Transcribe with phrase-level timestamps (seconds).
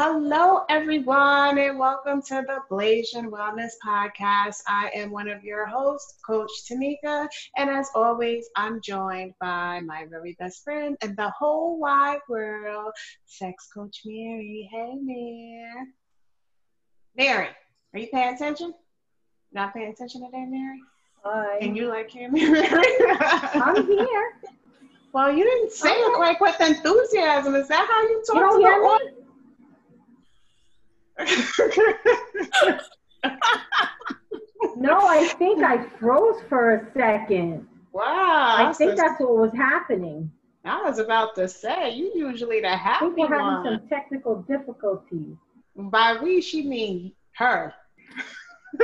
[0.00, 4.58] Hello, everyone, and welcome to the Blasian Wellness Podcast.
[4.68, 10.06] I am one of your hosts, Coach Tamika, and as always, I'm joined by my
[10.08, 12.92] very best friend and the whole wide world,
[13.26, 14.70] Sex Coach Mary.
[14.70, 15.86] Hey, Mary.
[17.16, 17.48] Mary,
[17.92, 18.74] are you paying attention?
[19.52, 20.78] Not paying attention today, Mary?
[21.24, 21.58] Hi.
[21.60, 22.84] And you like hearing me, Mary?
[23.20, 24.32] I'm here.
[25.12, 27.56] Well, you didn't say it like with enthusiasm.
[27.56, 29.17] Is that how you talk You to me?
[34.76, 37.66] No, I think I froze for a second.
[37.92, 38.54] wow.
[38.58, 40.30] I think so- that's what was happening.
[40.64, 43.80] I was about to say, you usually the I happy think we're having one.
[43.80, 45.34] some technical difficulties.
[45.74, 47.72] By we, she mean her.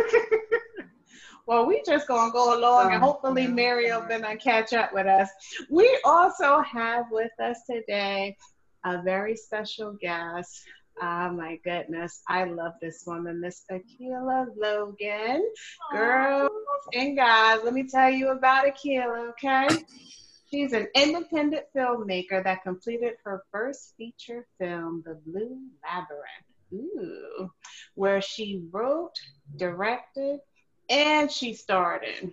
[1.47, 3.47] well, we just gonna go along and Oh, hopefully.
[3.47, 5.29] Mary will gonna catch up with us.
[5.69, 8.37] We also have with us today
[8.85, 10.63] a very special guest.
[11.03, 15.45] Oh my goodness, I love this woman, Miss Akila Logan.
[15.91, 16.51] Girls
[16.95, 19.69] and guys, let me tell you about Akila, okay?
[20.51, 27.51] She's an independent filmmaker that completed her first feature film, The Blue Labyrinth, ooh,
[27.97, 29.19] where she wrote,
[29.57, 30.39] directed,
[30.89, 32.33] and she starred in.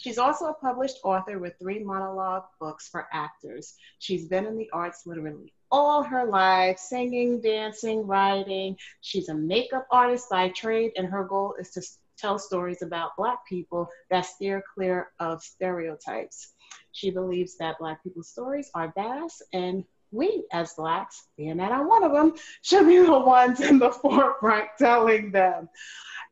[0.00, 3.74] She's also a published author with three monologue books for actors.
[3.98, 8.76] She's been in the arts literally all her life singing, dancing, writing.
[9.00, 11.82] She's a makeup artist by trade, and her goal is to
[12.18, 16.52] tell stories about Black people that steer clear of stereotypes.
[16.92, 21.86] She believes that Black people's stories are vast, and we, as Blacks, being that I'm
[21.86, 25.68] one of them, should be the ones in the forefront telling them.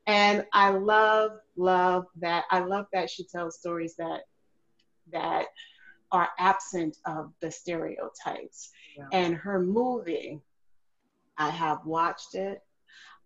[0.07, 2.45] And I love, love that.
[2.51, 4.23] I love that she tells stories that
[5.13, 5.47] that
[6.11, 8.71] are absent of the stereotypes.
[8.97, 9.09] Yeah.
[9.13, 10.41] And her movie,
[11.37, 12.63] I have watched it.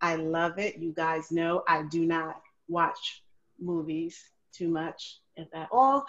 [0.01, 0.79] I love it.
[0.79, 3.23] You guys know I do not watch
[3.61, 4.19] movies
[4.53, 6.05] too much, if at all.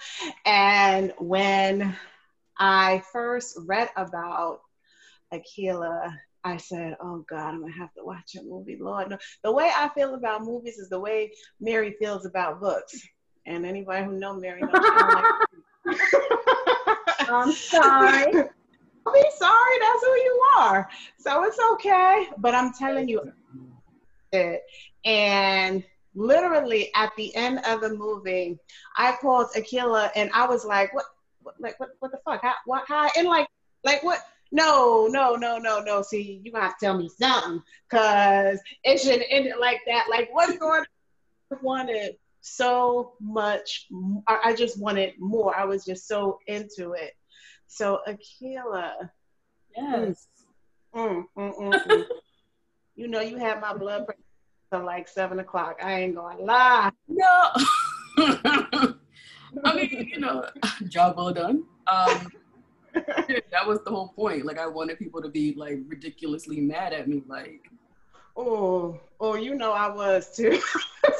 [0.45, 1.95] And when
[2.57, 4.61] I first read about
[5.33, 9.17] Akila, I said, "Oh God, I'm gonna have to watch a movie." Lord, no.
[9.43, 13.01] the way I feel about movies is the way Mary feels about books.
[13.45, 15.25] And anybody who know Mary knows she like
[17.29, 18.31] I'm sorry.
[19.05, 19.79] Don't be sorry.
[19.79, 20.89] That's who you are.
[21.19, 22.29] So it's okay.
[22.37, 23.33] But I'm telling you,
[24.31, 24.61] it.
[25.05, 25.83] And
[26.15, 28.57] literally at the end of the movie,
[28.97, 31.05] I called Akila and I was like, "What?
[31.41, 31.89] what like what?
[31.99, 32.41] What the fuck?
[32.41, 32.53] How?
[32.65, 32.83] What?
[32.87, 33.47] How?" And like,
[33.83, 34.19] like what?
[34.53, 36.03] No, no, no, no, no.
[36.03, 40.05] See, you gotta have to tell me something, cause it shouldn't end it like that.
[40.11, 40.81] Like, what's going?
[40.81, 40.85] on?
[41.51, 43.87] I wanted so much.
[44.27, 45.57] I just wanted more.
[45.57, 47.13] I was just so into it.
[47.65, 48.93] So Akila,
[49.75, 50.27] Yes.
[50.95, 52.05] mm, mm, mm, mm.
[52.95, 54.21] you know you had my blood pressure
[54.71, 55.79] till like seven o'clock.
[55.83, 56.91] I ain't gonna lie.
[57.07, 57.49] No.
[59.65, 60.45] I mean, you know,
[60.87, 61.63] job well done.
[61.87, 62.31] Um,
[62.93, 64.45] that was the whole point.
[64.45, 67.23] Like, I wanted people to be like ridiculously mad at me.
[67.27, 67.61] Like,
[68.35, 70.59] Oh, oh, you know I was too.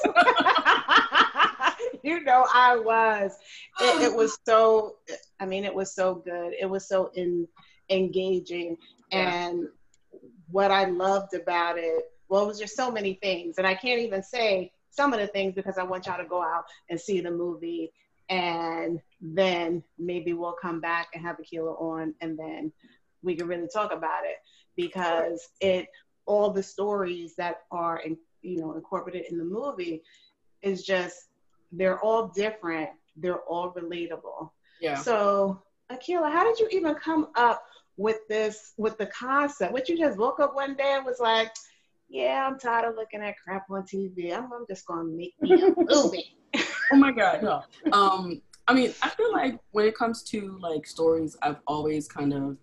[2.03, 3.37] you know I was.
[3.79, 4.97] It, it was so.
[5.39, 6.53] I mean, it was so good.
[6.59, 7.47] It was so in,
[7.89, 8.77] engaging,
[9.11, 9.49] Yeah.
[9.49, 9.67] and
[10.49, 12.05] what I loved about it.
[12.29, 15.27] Well, it was just so many things, and I can't even say some of the
[15.27, 17.91] things because I want y'all to go out and see the movie,
[18.29, 22.71] and then maybe we'll come back and have Akila on, and then
[23.23, 24.35] we can really talk about it.
[24.75, 25.87] Because it
[26.25, 30.01] all the stories that are in, you know incorporated in the movie
[30.61, 31.29] is just
[31.71, 32.89] they're all different.
[33.15, 34.49] They're all relatable.
[34.81, 34.97] Yeah.
[34.97, 35.61] so
[35.91, 37.63] akila how did you even come up
[37.95, 39.71] with this with the concept?
[39.71, 41.51] What you just woke up one day and was like
[42.09, 45.53] yeah i'm tired of looking at crap on tv i'm, I'm just gonna make me
[45.53, 46.35] a movie.
[46.91, 47.63] Oh my God, no.
[47.91, 52.33] Um, I mean, I feel like when it comes to like stories, I've always kind
[52.33, 52.57] of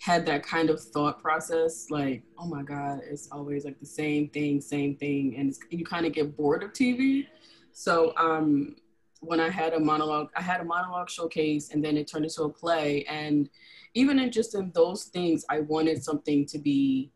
[0.00, 1.86] had that kind of thought process.
[1.88, 6.04] Like, oh my God, it's always like the same thing, same thing, and you kind
[6.04, 7.26] of get bored of TV.
[7.72, 8.76] So, um,
[9.20, 12.42] when I had a monologue, I had a monologue showcase, and then it turned into
[12.42, 13.04] a play.
[13.04, 13.48] And
[13.94, 17.12] even in just in those things, I wanted something to be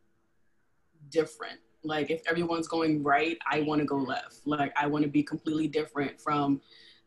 [1.10, 1.58] different.
[1.84, 4.46] Like if everyone's going right, I want to go left.
[4.46, 6.60] Like I want to be completely different from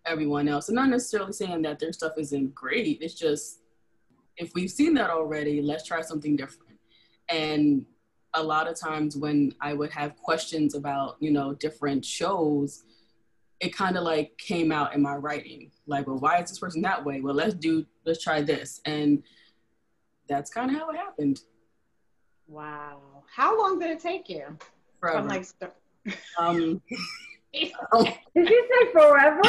[0.06, 0.69] everyone else.
[0.69, 3.00] And not necessarily saying that their stuff isn't great.
[3.01, 3.59] It's just
[4.38, 6.80] if we've seen that already, let's try something different.
[7.30, 7.86] And
[8.33, 12.83] a lot of times when I would have questions about, you know, different shows,
[13.59, 15.71] it kind of like came out in my writing.
[15.86, 17.21] Like, well, why is this person that way?
[17.21, 18.81] Well, let's do, let's try this.
[18.86, 19.24] And
[20.27, 21.42] that's kind of how it happened.
[22.47, 23.24] Wow.
[23.33, 24.57] How long did it take you?
[25.00, 25.19] Forever.
[25.19, 25.45] From like
[26.38, 26.81] um,
[27.53, 27.74] Did
[28.36, 29.42] you say forever?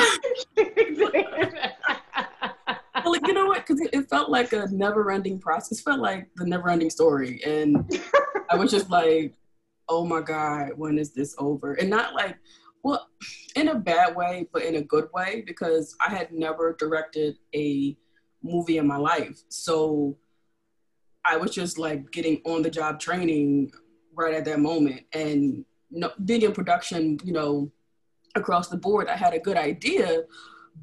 [3.05, 3.65] well, you know what?
[3.65, 5.79] Because it, it felt like a never-ending process.
[5.79, 7.89] It felt like the never-ending story, and
[8.51, 9.35] I was just like,
[9.89, 12.37] "Oh my god, when is this over?" And not like,
[12.83, 13.09] well,
[13.55, 17.97] in a bad way, but in a good way because I had never directed a
[18.43, 20.19] movie in my life, so
[21.25, 23.71] I was just like getting on-the-job training
[24.13, 27.71] right at that moment, and know, being in production, you know,
[28.35, 30.23] across the board, I had a good idea,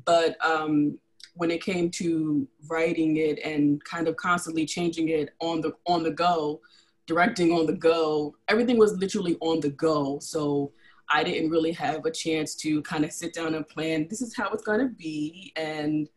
[0.05, 0.97] but um,
[1.35, 6.03] when it came to writing it and kind of constantly changing it on the on
[6.03, 6.61] the go,
[7.07, 10.19] directing on the go, everything was literally on the go.
[10.19, 10.71] So
[11.11, 14.07] I didn't really have a chance to kind of sit down and plan.
[14.09, 16.07] This is how it's gonna be, and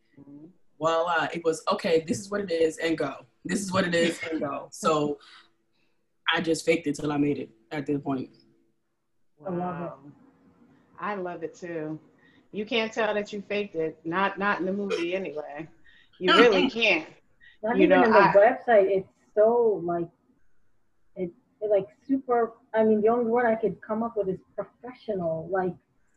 [0.79, 2.05] voila, it was okay.
[2.06, 3.25] This is what it is, and go.
[3.44, 4.69] This is what it is, and go.
[4.70, 5.19] So
[6.32, 8.31] I just faked it till I made it at this point.
[9.38, 9.99] Wow.
[11.02, 11.99] I love it too.
[12.52, 13.99] You can't tell that you faked it.
[14.04, 15.69] Not not in the movie anyway.
[16.19, 17.06] You really can't.
[17.62, 18.87] Not You even know, in the I- website.
[18.96, 20.08] It's so like
[21.16, 22.52] it, it like super.
[22.75, 25.49] I mean, the only word I could come up with is professional.
[25.50, 25.75] Like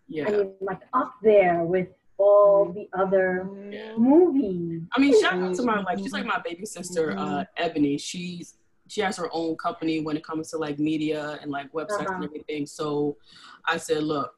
[0.08, 0.28] Yeah.
[0.28, 3.98] I mean, like up there with all the other Mhm.
[3.98, 4.82] movies.
[4.96, 7.98] I mean, shout out to my like she's like my baby sister, uh, Ebony.
[7.98, 8.58] She's
[8.88, 12.08] she has her own company when it comes to like media and like websites and
[12.10, 12.24] Uh-huh.
[12.24, 12.68] everything.
[12.68, 13.18] So
[13.66, 14.36] I said, look,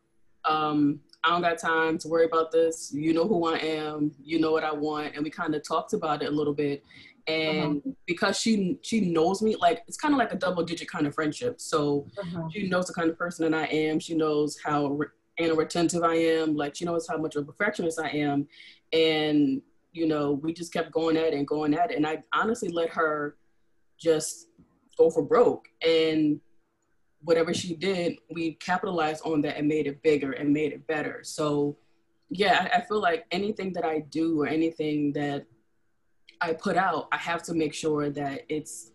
[0.48, 2.92] um, I don't got time to worry about this.
[2.94, 4.12] You know who I am.
[4.24, 6.84] You know what I want, and we kind of talked about it a little bit.
[7.28, 11.06] And because she she knows me, like it's kind of like a double digit kind
[11.06, 11.60] of friendship.
[11.60, 12.48] So Uh-huh.
[12.54, 14.00] she knows the kind of person that I am.
[14.00, 15.08] She knows how re-
[15.38, 16.56] and retentive I am.
[16.56, 18.48] Like she knows how much of a perfectionist I am.
[18.94, 19.62] And
[19.92, 21.98] you know, we just kept going at it and going at it.
[21.98, 23.36] And I honestly let her
[24.00, 24.48] just
[24.98, 25.68] go for broke.
[25.86, 26.40] And
[27.28, 31.20] whatever she did, we capitalized on that and made it bigger and made it better.
[31.24, 31.78] So
[32.30, 35.46] yeah, I, I feel like anything that I do or anything that
[36.40, 38.92] I put out, I have to make sure that it's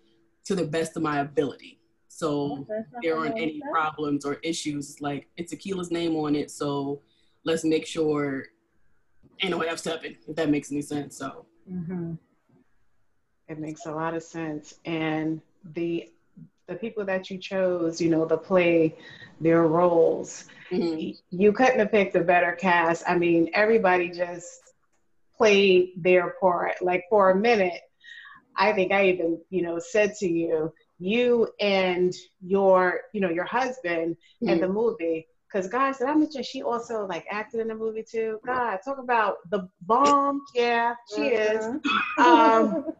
[0.46, 1.78] to the best of my ability.
[2.08, 3.70] So That's there aren't any said.
[3.70, 4.98] problems or issues.
[5.02, 7.02] Like it's Akila's name on it, so
[7.44, 8.46] let's make sure
[9.42, 11.18] ain't no F seven if that makes any sense.
[11.18, 12.18] So Mhm.
[13.48, 14.74] It makes a lot of sense.
[14.86, 15.42] And
[15.74, 16.10] the
[16.68, 18.96] the people that you chose, you know, to play
[19.40, 21.16] their roles, mhm.
[21.30, 23.04] you couldn't have picked a better cast.
[23.08, 24.60] I mean, everybody just
[25.36, 26.82] played their part.
[26.82, 27.80] Like for a minute,
[28.56, 33.44] I think I even, you know, said to you, you and your, you know, your
[33.44, 35.26] husband in the movie.
[35.48, 38.38] Because guys, said, I mentioned she also like acted in the movie too.
[38.46, 40.42] God, talk about the bomb.
[40.54, 41.64] Yeah, she is.
[42.18, 42.24] Mhm.
[42.24, 42.94] Um,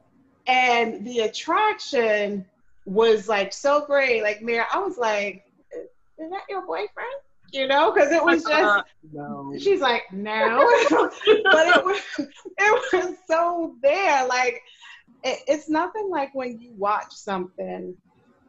[0.47, 2.45] and the attraction
[2.85, 4.23] was like so great.
[4.23, 5.45] Like, Mary, I was like,
[6.19, 6.89] is that your boyfriend?
[7.53, 8.83] You know, because it was just, Uh,
[9.13, 9.53] no.
[9.59, 10.67] she's like, no.
[10.91, 14.27] but it was, it was so there.
[14.27, 14.63] Like,
[15.23, 17.95] it, it's nothing like when you watch something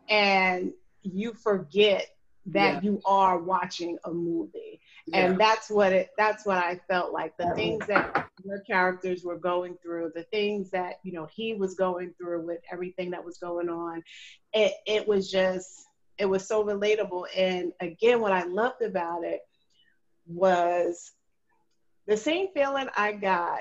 [0.09, 0.71] and
[1.03, 2.07] you forget
[2.47, 2.81] that Yeah.
[2.81, 5.25] you are watching a movie Yeah.
[5.25, 9.38] and that's what it that's what i felt like the things that your characters were
[9.38, 13.37] going through the things that you know he was going through with everything that was
[13.37, 14.01] going on
[14.54, 15.68] it it was just
[16.18, 19.42] it was so relatable and again what i loved about it
[20.25, 21.11] was
[22.07, 23.59] the same feeling i got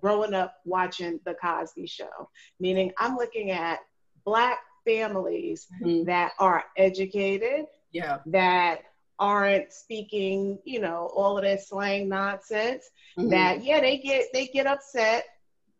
[0.00, 3.78] growing up watching the cosby show meaning i'm looking at
[4.24, 6.06] black families Mhm.
[6.06, 8.18] that are educated yeah.
[8.26, 8.80] that
[9.18, 12.84] aren't speaking, you know, all of this slang nonsense.
[13.18, 13.30] Mhm.
[13.30, 15.24] That yeah, they get they get upset,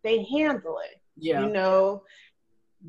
[0.03, 1.01] they handle it.
[1.17, 1.43] yeah.
[1.45, 2.03] You know,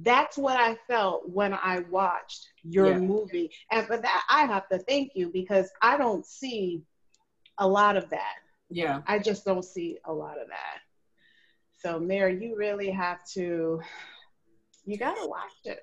[0.02, 3.00] that's what I felt when I watched your Yeah.
[3.00, 3.52] movie.
[3.72, 6.84] And for that, I have to thank you because I don't see
[7.58, 8.36] a lot of that.
[8.70, 9.02] Yeah.
[9.08, 10.80] I just don't see a lot of that.
[11.80, 13.82] So, Mary, you really have to,
[14.86, 15.80] you got to watch it.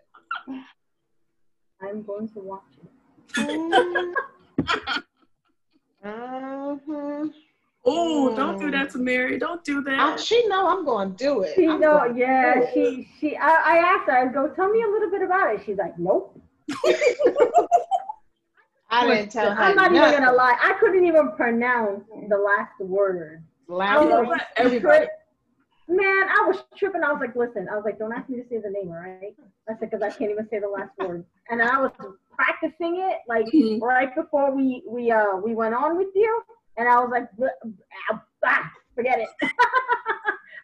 [1.80, 2.62] I'm going to watch
[3.37, 4.14] it.
[6.04, 7.33] Mhm.
[7.87, 9.38] Oh, don't do that to Mary.
[9.38, 10.21] Don't do I, that.
[10.21, 11.52] she know I'm going to do it.
[11.54, 12.71] She I'm know, yeah, it.
[12.73, 13.37] she she.
[13.37, 14.16] I, I asked her.
[14.16, 15.62] I go, tell me a little bit about it.
[15.66, 16.40] She's like, nope.
[18.90, 19.62] I didn't tell her.
[19.62, 20.56] I'm not even gonna lie.
[20.62, 23.42] I couldn't even pronounce the last word.
[23.68, 24.47] You Loud know was what?
[24.56, 25.06] Everybody.
[25.87, 27.02] Man, I was tripping.
[27.02, 27.68] I was like, listen.
[27.71, 29.35] I was like, don't ask me to say the name, all right?
[29.68, 31.26] I said because I can't even say the last word.
[31.50, 31.90] And I was
[32.36, 33.80] practicing it like Mhm.
[33.80, 36.42] right before we we uh we went on with you,
[36.76, 37.28] and I was like,
[38.10, 39.28] ah, ah, forget it.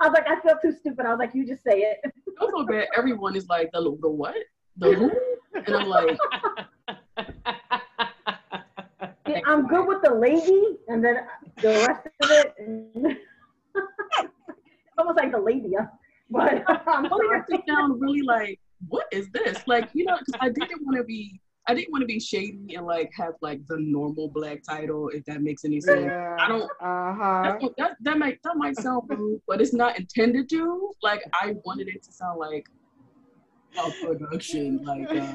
[0.01, 1.05] I was like, I feel too stupid.
[1.05, 1.99] I was like, you just say it.
[2.05, 2.89] I feel bad.
[2.97, 4.35] Everyone is like the the what?
[4.77, 5.11] the who?
[5.67, 6.19] And I'm like,
[9.27, 11.27] Yeah, I'm good with the lady, and then
[11.61, 12.55] the rest of it.
[13.75, 15.91] it's almost like the labia,
[16.31, 17.43] but I'm oh, sorry.
[17.53, 18.59] I sound really like,
[18.89, 19.59] what is this?
[19.67, 22.75] Like, you know, because I didn't want to be, I didn't want to be shady
[22.75, 26.07] and like have like the normal black title, if that makes any sense.
[26.07, 26.37] Yeah.
[26.41, 27.59] I don't- Uh huh.
[27.79, 30.93] That that might that might sound rude, but it's not intended to.
[31.03, 32.67] Like I wanted it to sound like
[33.79, 35.35] a production, like uh,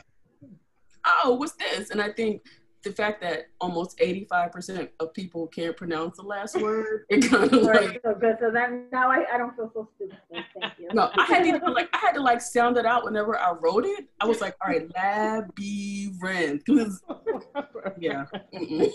[1.23, 1.91] oh, what's this?
[1.91, 2.41] And I think
[2.85, 7.29] the fact that almost eighty five percent of people can't pronounce the last word, it
[7.29, 8.37] kind of Right, like so good.
[8.39, 10.17] So then now I, I don't feel so stupid.
[10.31, 10.45] Thank
[10.79, 10.87] you.
[10.93, 13.85] no, I had to like I had to like sound it out whenever I wrote
[13.85, 14.05] it.
[14.21, 17.03] I was like, all right, labyrinth, because
[17.99, 18.89] yeah, mm-mm.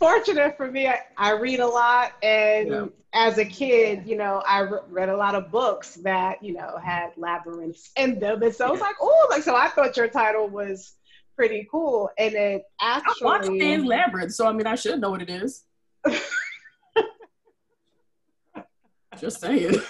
[0.00, 2.86] Fortunate for me, I, I read a lot, and Yeah.
[3.12, 6.78] as a kid, you know, I re- read a lot of books that you know
[6.82, 10.08] had labyrinths in them, and so I was like, oh, like so I thought your
[10.08, 10.94] title was
[11.36, 13.12] pretty cool, and it actually.
[13.22, 15.64] I watched Pan's Labyrinth, so I mean, I should know what it is.
[19.20, 19.74] Just saying.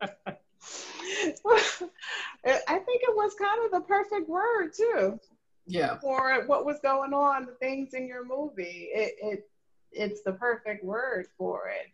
[2.46, 5.18] I think it was kind of the perfect word too
[5.66, 5.98] Yeah.
[5.98, 8.88] for what was going on, the things in your movie.
[8.94, 9.50] It it
[9.92, 11.86] it's the perfect word for it,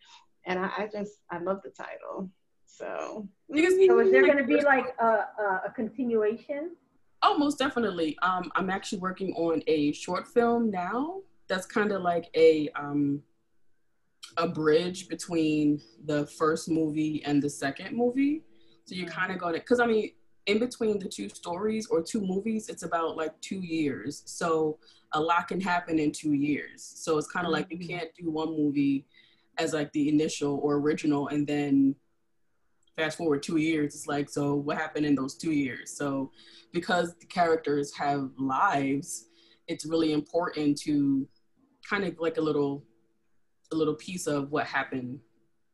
[0.46, 2.30] and I, I just I love the title.
[2.66, 6.72] So So is there going to be like a, a, a continuation?
[7.26, 8.18] Oh, most definitely.
[8.20, 11.20] Um, I'm actually working on a short film now.
[11.48, 13.22] That's kind of like a um,
[14.36, 18.42] a bridge between the first movie and the second movie.
[18.84, 20.10] So you're kind of going to, because I mean,
[20.44, 24.22] in between the two stories or two movies, it's about like two years.
[24.26, 24.78] So
[25.12, 26.92] a lot can happen in two years.
[26.96, 27.88] So it's kind of like you Mhm.
[27.88, 29.06] can't do one movie
[29.56, 31.96] as like the initial or original and then
[32.96, 33.94] fast forward two years.
[33.94, 35.96] It's like, so what happened in those two years?
[35.96, 36.30] So
[36.72, 39.26] because the characters have lives,
[39.66, 41.26] it's really important to
[41.88, 42.84] kind of like a little
[43.72, 45.18] a little piece of what happened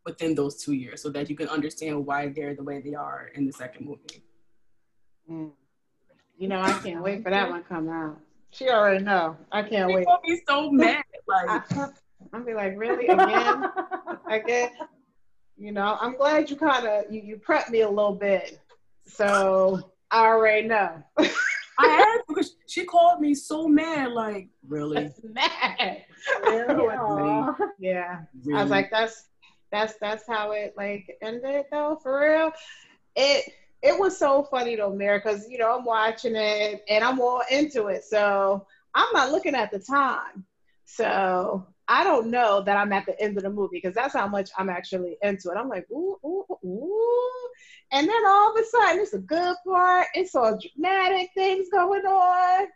[0.06, 3.30] within those two years so that you can understand why they're the way they are
[3.34, 4.22] in the second movie.
[5.30, 5.50] mm.
[6.38, 8.18] you know, I can't wait for that one to come out.
[8.52, 9.36] She already know.
[9.52, 10.00] I can't wait.
[10.00, 11.04] People be so mad.
[11.28, 11.86] Like I,
[12.32, 13.64] I'll be like, really again,
[14.30, 14.70] again.
[15.60, 18.58] You know, I'm glad you kind of you you prepped me a little bit,
[19.06, 21.02] so I already know.
[21.18, 25.12] I had because she called me so mad, like, really?
[25.22, 26.04] Mad.
[26.44, 26.96] Really?
[27.78, 28.20] Yeah.
[28.42, 28.58] really?
[28.58, 29.28] I was like, that's
[29.70, 32.52] that's that's how it like ended though, for real.
[33.14, 33.52] It
[33.82, 37.42] it was so funny though, Mary, because you know I'm watching it and I'm all
[37.50, 38.04] into it.
[38.04, 40.46] So I'm not looking at the time.
[40.86, 44.28] So I don't know that I'm at the end of the movie because that's how
[44.28, 45.56] much I'm actually into it.
[45.56, 47.48] I'm like, ooh, ooh, ooh.
[47.90, 50.06] And then all of a sudden it's a good part.
[50.14, 52.68] It's all dramatic things going on.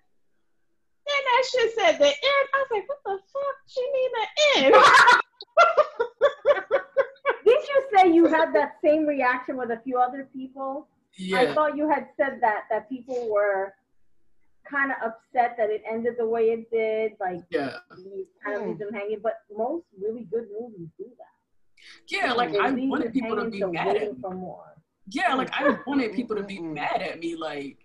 [1.06, 2.48] Then that shit said the end.
[2.54, 3.56] I was like, what the fuck?
[3.68, 4.74] She mean the end?
[7.44, 10.88] Didn't you say you had that same reaction with a few other people?
[11.16, 11.38] Yeah.
[11.38, 13.76] I thought you had said that that people were
[14.70, 18.62] kind of upset that it ended the way it did, like yeah, you kind of
[18.62, 18.68] Hmm.
[18.70, 19.18] leave them hanging.
[19.22, 22.08] But most really good movies do that.
[22.08, 22.32] yeah.
[22.32, 24.20] Like They I wanted people to be till mad at waiting me.
[24.20, 24.74] for more.
[25.10, 27.36] Yeah, like I wanted people to be mad at me.
[27.36, 27.78] Like,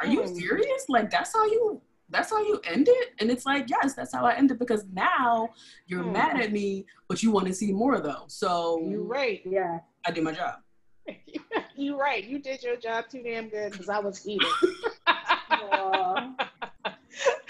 [0.00, 0.36] are you Mm.
[0.36, 0.88] serious?
[0.88, 3.12] Like that's how you that's how you end it?
[3.20, 5.48] And it's like, yes, that's how I end it because now
[5.86, 6.12] you're Mm.
[6.12, 8.24] mad at me, but you want to see more though.
[8.26, 9.40] So you're right.
[9.46, 9.78] Yeah.
[10.06, 10.56] I did my job.
[11.76, 12.24] you right.
[12.24, 14.48] You did your job too damn good because I was heated.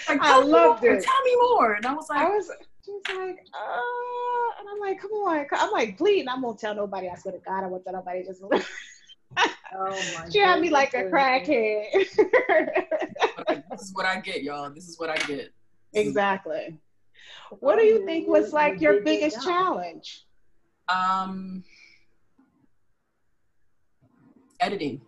[0.08, 0.12] Aw.
[0.12, 1.04] Like, I tell me loved more, it.
[1.04, 1.72] Tell me more.
[1.74, 2.50] And I was like, I was
[2.84, 5.46] just like, uh, and I'm like, come on.
[5.52, 6.26] I'm like, please.
[6.28, 7.08] I'm gonna tell nobody.
[7.08, 8.24] I swear to God, I won't tell nobody.
[8.24, 8.42] Just
[9.76, 10.28] Oh my.
[10.30, 11.86] she had me like a crackhead.
[13.48, 14.70] like, this is what I get, y'all.
[14.70, 15.52] This is what I get.
[15.92, 16.78] exactly.
[17.60, 20.24] What do you think was like your biggest challenge?
[20.88, 21.64] Um,
[24.60, 25.00] editing.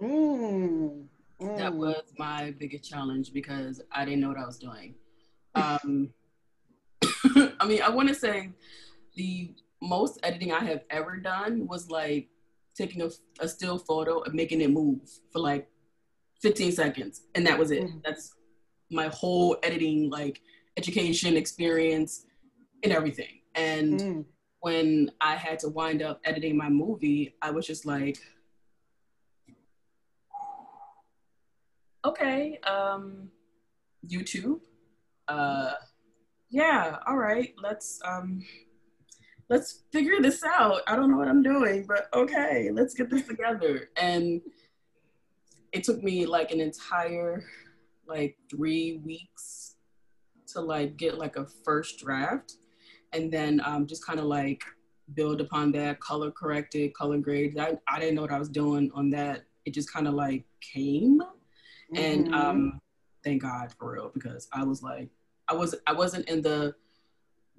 [0.00, 1.06] Mm.
[1.42, 1.76] That Mm.
[1.76, 4.94] was my biggest challenge because I didn't know what I was doing.
[5.54, 6.14] Um,
[7.60, 8.50] I mean, I want to say
[9.16, 12.28] the most editing I have ever done was like
[12.76, 15.00] taking a, a still photo and making it move
[15.32, 15.68] for like
[16.40, 17.82] 15 seconds, and that was it.
[17.82, 18.02] Mhm.
[18.04, 18.34] That's
[18.90, 20.40] my whole editing, like
[20.76, 22.24] education experience
[22.84, 23.40] and everything.
[23.54, 24.24] And Mm.
[24.60, 28.18] when I had to wind up editing my movie, I was just like,
[32.04, 33.28] okay, um,
[34.06, 34.60] YouTube,
[35.28, 35.72] uh,
[36.50, 38.42] yeah, all right, let's um,
[39.48, 40.82] let's figure this out.
[40.86, 43.90] I don't know what I'm doing, but okay, let's get this together.
[43.96, 44.40] And
[45.72, 47.44] it took me like an entire
[48.06, 49.76] like three weeks
[50.48, 52.56] to like get like a first draft
[53.12, 54.62] and then um, just kind of like
[55.14, 58.90] build upon that color corrected color grade I, I didn't know what i was doing
[58.94, 61.20] on that it just kind of like came
[61.92, 62.04] mm-hmm.
[62.04, 62.80] and um
[63.24, 65.08] thank god for real because i was like
[65.48, 66.74] i was i wasn't in the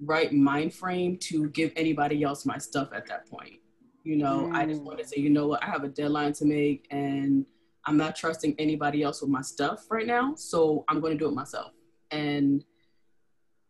[0.00, 3.60] right mind frame to give anybody else my stuff at that point
[4.02, 4.54] you know mm.
[4.54, 4.84] i just mm.
[4.84, 7.46] wanted to say you know what i have a deadline to make and
[7.86, 11.28] i'm not trusting anybody else with my stuff right now so i'm going to do
[11.28, 11.72] it myself
[12.10, 12.64] and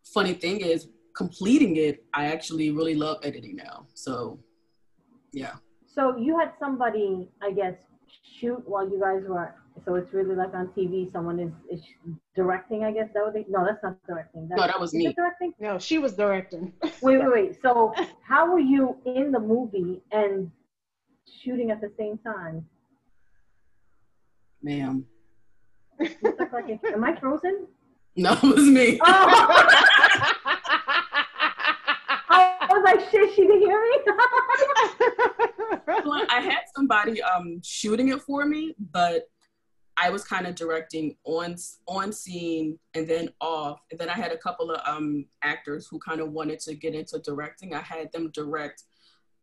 [0.04, 3.86] funny thing is completing it, I actually really love editing now.
[3.94, 4.38] So,
[5.32, 5.54] yeah.
[5.86, 7.74] So you had somebody, I guess,
[8.38, 9.54] shoot while you guys were.
[9.84, 11.10] So it's really like on TV.
[11.10, 11.84] Someone is, is
[12.36, 12.84] directing.
[12.84, 13.44] I guess that would be.
[13.48, 14.48] No, that's not directing.
[14.48, 15.12] That's, no, that was me.
[15.12, 15.52] Directing?
[15.58, 16.72] No, she was directing.
[17.02, 17.58] wait, wait, wait.
[17.60, 17.92] So
[18.26, 20.50] how were you in the movie and
[21.42, 22.64] shooting at the same time?
[24.62, 25.04] Ma'am.
[25.98, 27.66] Like, am I frozen?
[28.16, 28.98] No, it was me.
[29.02, 29.26] Oh.
[32.30, 33.98] I was like, shit, she didn't hear me.
[36.30, 39.28] I had somebody um, shooting it for me, but
[39.96, 43.80] I was kind of directing on on scene and then off.
[43.90, 46.94] And then I had a couple of um, actors who kind of wanted to get
[46.94, 47.74] into directing.
[47.74, 48.82] I had them direct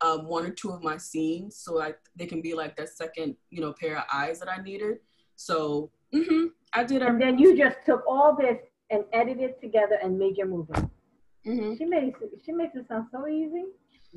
[0.02, 3.36] um, one or two of my scenes, so like they can be like that second,
[3.50, 4.98] you know, pair of eyes that I needed.
[5.36, 7.02] So mm-hmm, I did.
[7.02, 8.58] And then you just took all this
[8.90, 10.74] and edited it together and made your movie.
[11.46, 11.76] Mm-hmm.
[11.76, 13.64] She makes it, she makes it sound so easy.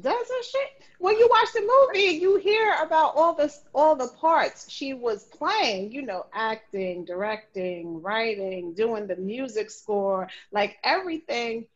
[0.00, 0.58] Doesn't she?
[0.98, 5.24] When you watch the movie, you hear about all this, all the parts she was
[5.24, 5.92] playing.
[5.92, 11.66] You know, acting, directing, writing, doing the music score, like everything.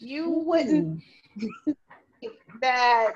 [0.00, 1.02] You wouldn't
[1.38, 1.72] hmm.
[2.60, 3.12] that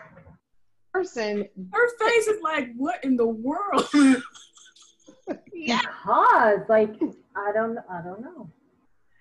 [0.92, 1.48] person.
[1.72, 3.88] Her face is like, what in the world?
[5.52, 6.94] yeah, because like
[7.34, 8.48] I don't, I don't know.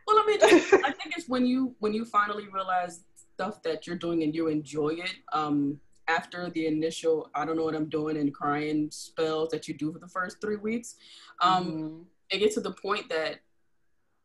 [0.05, 3.01] Well, I mean, I think it's when you when you finally realize
[3.41, 5.15] stuff that you're doing and you enjoy it.
[5.33, 9.73] Um, after the initial I don't know what I'm doing and crying spells that you
[9.73, 10.95] do for the first three weeks,
[11.41, 12.01] um, mm-hmm.
[12.29, 13.39] it gets to the point that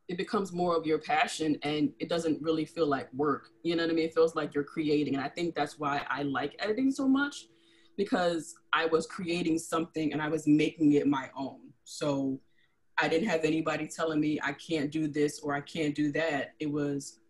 [0.08, 3.48] it becomes more of your passion and it doesn't really feel like work.
[3.62, 4.06] You know what I mean?
[4.06, 5.14] It feels like you're creating.
[5.14, 7.46] And I think that's why I like editing so much
[7.96, 11.60] because I was creating something and I was making it my own.
[11.84, 12.38] So
[12.98, 16.54] I didn't have anybody telling me I can't do this or I can't do that.
[16.60, 17.20] It was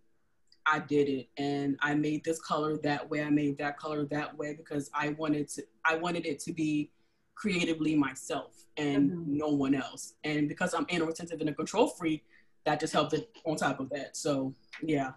[0.66, 3.22] I did it and I made this color that way.
[3.22, 6.90] I made that color that way because I wanted to I wanted it to be
[7.34, 9.36] creatively myself and mm-hmm.
[9.36, 10.14] no one else.
[10.24, 12.24] And because I'm anal retentive and a control freak,
[12.64, 14.16] that just helped it on top of that.
[14.16, 15.12] So yeah.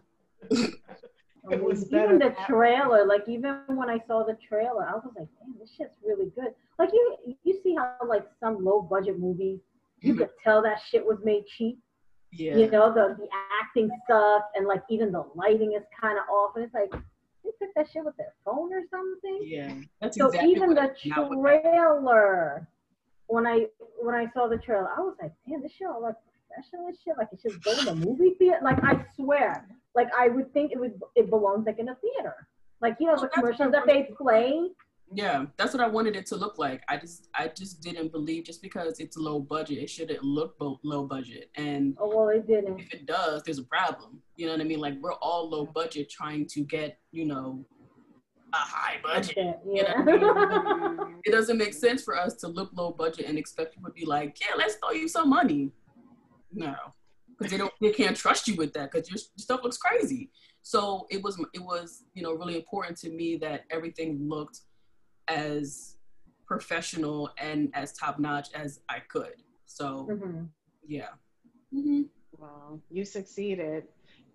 [0.51, 5.27] it was even the trailer, like even when I saw the trailer, I was like,
[5.39, 6.53] damn, this shit's really good.
[6.77, 9.59] Like you you see how like some low budget movies
[10.01, 11.79] you could tell that shit was made cheap.
[12.31, 12.57] Yeah.
[12.57, 13.27] You know, the, the
[13.61, 16.55] acting stuff and like even the lighting is kind of off.
[16.55, 16.91] And it's like,
[17.43, 19.39] they took that shit with their phone or something.
[19.41, 19.73] Yeah.
[20.01, 22.67] That's so exactly even the trailer,
[23.29, 23.67] when I
[24.01, 26.15] when I saw the trailer, I was like, damn, this shit all like
[26.47, 27.15] professional and shit.
[27.17, 28.59] Like it's just go to the movie theater.
[28.63, 29.65] Like I swear,
[29.95, 32.47] like I would think it would it belongs like in a theater.
[32.81, 34.69] Like you know the commercials that they play
[35.13, 36.83] yeah that's what i wanted it to look like.
[36.87, 41.05] I just i just didn't believe just because it's low budget it shouldn't look low
[41.05, 41.49] budget.
[41.55, 42.79] And oh well it didn't.
[42.79, 44.21] if it does there's a problem.
[44.35, 44.79] You know what i mean?
[44.79, 47.65] Like we're all low budget trying to get you know
[48.53, 49.59] a high budget.
[49.65, 49.93] yeah.
[50.05, 51.15] You know I mean?
[51.25, 54.05] it doesn't make sense for us to look low budget and expect people to be
[54.05, 55.71] like yeah let's throw you some money.
[56.53, 56.75] No.
[57.37, 60.29] Because they don't they can't trust you with that because your stuff looks crazy.
[60.61, 64.61] So it was it was you know really important to me that everything looked
[65.29, 65.95] as
[66.45, 69.35] professional and as top notch as I could.
[69.65, 70.43] So, mm-hmm.
[70.87, 71.09] yeah.
[71.73, 72.03] Mm-hmm.
[72.37, 73.83] Well, you succeeded,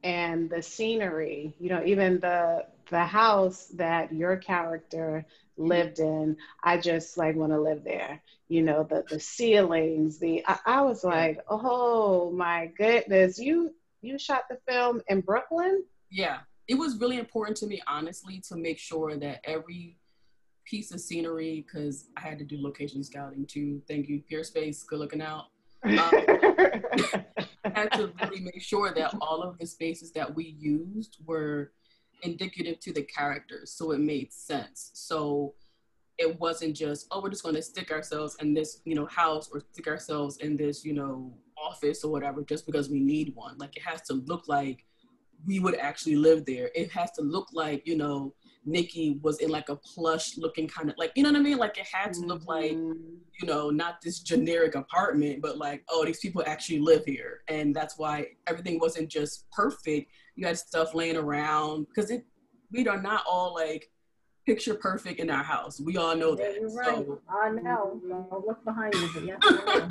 [0.04, 5.24] and the scenery, you know, even the the house that your character
[5.57, 8.20] lived in, I just like want to live there.
[8.48, 14.18] You know, the the ceilings, the I, I was like, oh my goodness, you you
[14.18, 15.83] shot the film in Brooklyn?
[16.11, 19.96] Yeah, it was really important to me, honestly, to make sure that every
[20.64, 23.83] piece of scenery because I had to do location scouting too.
[23.88, 24.87] Thank you, Peerspace.
[24.87, 25.46] Good looking out.
[25.85, 25.92] Um,
[27.64, 31.72] I had to really make sure that all of the spaces that we used were
[32.22, 34.90] indicative to the characters, so it made sense.
[34.94, 35.55] So
[36.18, 39.50] it wasn't just oh we're just going to stick ourselves in this you know house
[39.53, 43.57] or stick ourselves in this you know office or whatever just because we need one.
[43.59, 44.85] Like it has to look like
[45.46, 46.70] we would actually live there.
[46.74, 48.35] It has to look like you know
[48.66, 51.59] Nikki was in like a plush looking kind of like you know what I mean?
[51.59, 53.18] Like it had to look like Mhm.
[53.40, 57.74] you know not this generic apartment, but like oh these people actually live here, and
[57.74, 60.11] that's why everything wasn't just perfect.
[60.37, 62.24] You had stuff laying around because it
[62.72, 63.90] we are not all like
[64.46, 65.81] picture perfect in our house.
[65.81, 66.61] We all know Yeah, that.
[66.61, 67.07] you're right.
[67.07, 68.00] So I know.
[68.09, 69.88] Don't look behind you, yes, I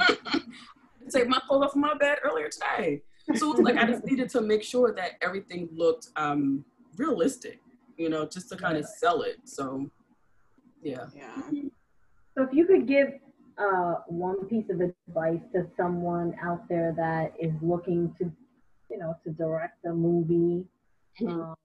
[1.10, 3.02] take my clothes off my bed earlier today.
[3.36, 6.64] So it's like I just needed to make sure that everything looked um
[6.98, 7.60] realistic,
[7.98, 9.38] you know, just to kind of sell it.
[9.46, 9.90] So
[10.82, 11.06] yeah.
[11.16, 11.42] Yeah.
[12.36, 13.14] So if you could give
[13.58, 18.32] uh, one piece of advice to someone out there that is looking to,
[18.90, 20.66] you know, to direct a movie,
[21.22, 21.42] Mhm.
[21.42, 21.56] um,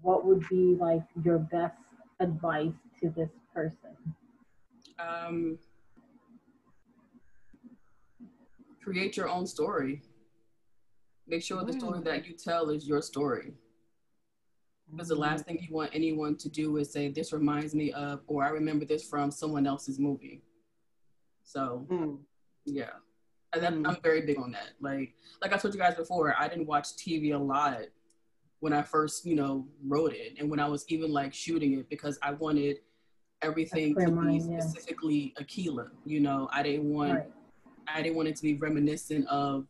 [0.00, 1.76] what would be like your best
[2.20, 3.96] advice to this person?
[4.98, 5.58] Um
[8.82, 10.02] create your own story.
[11.26, 12.04] Make sure the story Mm.
[12.04, 13.54] that you tell is your story.
[14.92, 18.20] Because the last thing you want anyone to do is say, This reminds me of,
[18.26, 20.42] or I remember this from someone else's movie.
[21.44, 22.18] So Mm.
[22.64, 22.90] Yeah.
[23.54, 23.88] Mm.
[23.88, 24.70] I'm very big on that.
[24.80, 27.80] Like like I told you guys before, I didn't watch TV a lot
[28.60, 31.88] when I first, you know, wrote it and when I was even like shooting it
[31.90, 32.78] because I wanted
[33.42, 34.60] everything to be mind, yeah.
[34.60, 35.88] specifically Akila.
[36.04, 37.32] You know, I didn't want Right.
[37.88, 39.66] I didn't want it to be reminiscent of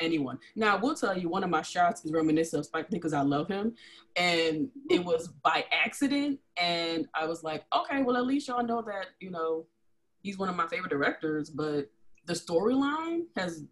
[0.00, 0.38] anyone.
[0.56, 3.20] Now I will tell you one of my shots is reminiscent of Spike because I
[3.20, 3.74] love him.
[4.16, 6.40] And it was by accident.
[6.60, 9.66] And I was like, okay, well at least y'all know that, you know,
[10.22, 11.90] he's one of my favorite directors, but
[12.26, 13.64] the storyline has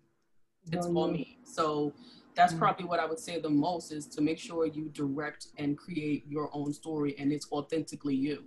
[0.72, 1.38] it's all me.
[1.44, 1.92] So
[2.34, 5.76] that's probably what I would say the most is to make sure you direct and
[5.76, 8.44] create your own story and it's authentically you.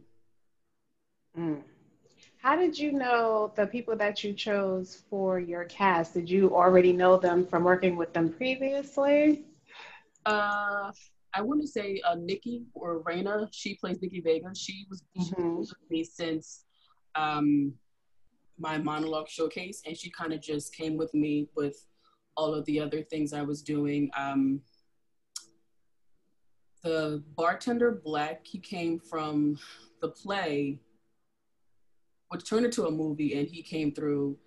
[1.38, 1.62] Mm.
[2.42, 6.14] How did you know the people that you chose for your cast?
[6.14, 9.44] Did you already know them from working with them previously?
[10.26, 10.92] Uh,
[11.34, 13.50] I want to say uh, Nikki or Raina.
[13.52, 14.56] She plays Nikki Vega.
[14.56, 15.60] She was Mhm.
[15.60, 16.64] with me since
[17.16, 17.74] um,
[18.58, 21.76] my monologue showcase, and she kind of just came with me with
[22.38, 24.10] all of the other things I was doing.
[24.16, 24.62] Um,
[26.84, 29.60] the bartender Black, he came from
[30.00, 30.80] the play,
[32.30, 34.38] which turned into a movie, and he came through.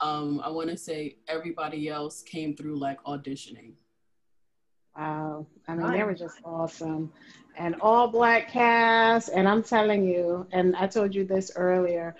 [0.00, 3.72] Um, I want to say everybody else came through like auditioning.
[4.96, 5.46] Wow.
[5.68, 7.12] I mean, they were just awesome.
[7.56, 9.28] And all black cast.
[9.28, 12.16] And I'm telling you, and I told you this earlier,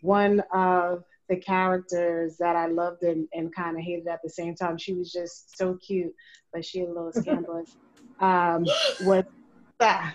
[0.00, 4.54] one of the characters that I loved and, and kind of hated at the same
[4.54, 6.14] time, she was just so cute,
[6.52, 7.76] but she a little scandalous,
[8.20, 8.64] um,
[9.02, 9.24] was
[9.78, 10.14] that.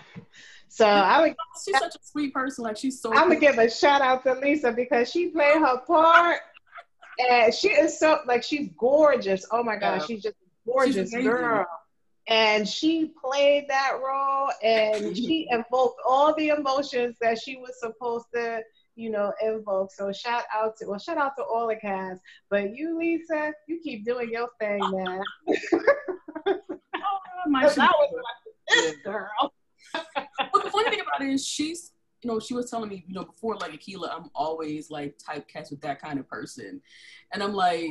[0.68, 2.64] So I would She's such a sweet person.
[2.64, 3.12] Like she's so.
[3.12, 6.40] I'm gonna give a shout out to Lisa because she played her part,
[7.30, 9.46] and she is so like she's gorgeous.
[9.50, 10.06] Oh my gosh, Yeah.
[10.06, 11.66] she's just a gorgeous girl,
[12.28, 18.26] and she played that role, and she invoked all the emotions that she was supposed
[18.34, 18.60] to,
[18.94, 19.90] you know, invoke.
[19.92, 23.80] So shout out to well, shout out to all the cast, but you, Lisa, you
[23.82, 25.22] keep doing your thing, man.
[27.00, 27.90] Oh, my I was like,
[28.68, 29.52] this girl.
[30.78, 33.14] But the funny thing about it is she's you know she was telling me you
[33.14, 36.80] know before like Akila I'm always like typecast with that kind of person,
[37.32, 37.90] and I'm like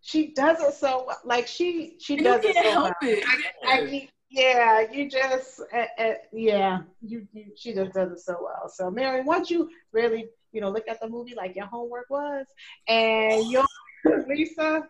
[0.00, 3.10] She does it so like she she and does it can't so help well.
[3.10, 3.24] it.
[3.26, 3.70] I, Yeah.
[3.70, 8.68] I, yeah, you just, uh, uh, yeah, you, you, she just does it so well.
[8.68, 12.44] So, Mary, once you really, you know, look at the movie like your homework was,
[12.88, 13.64] and you're
[14.28, 14.82] Lisa,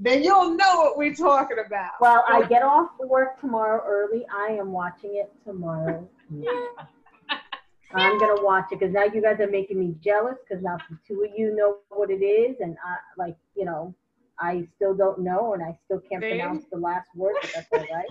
[0.00, 1.92] then you'll know what we're talking about.
[2.00, 4.26] Well, I get off work tomorrow early.
[4.34, 6.08] I am watching it tomorrow.
[7.94, 10.98] I'm gonna watch it because now you guys are making me jealous because now the
[11.06, 13.94] two of you know what it is, and I like you know
[14.38, 16.28] I still don't know, and I still can't See?
[16.28, 18.10] pronounce the last word, but that's all right.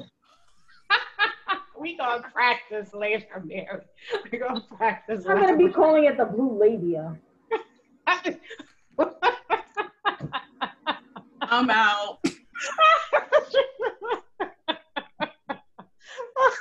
[1.80, 3.82] we gonna practice later, Mary.
[4.32, 5.26] We gonna practice.
[5.28, 7.16] I'm gonna be calling it the Blue Labia.
[11.42, 12.20] I'm out.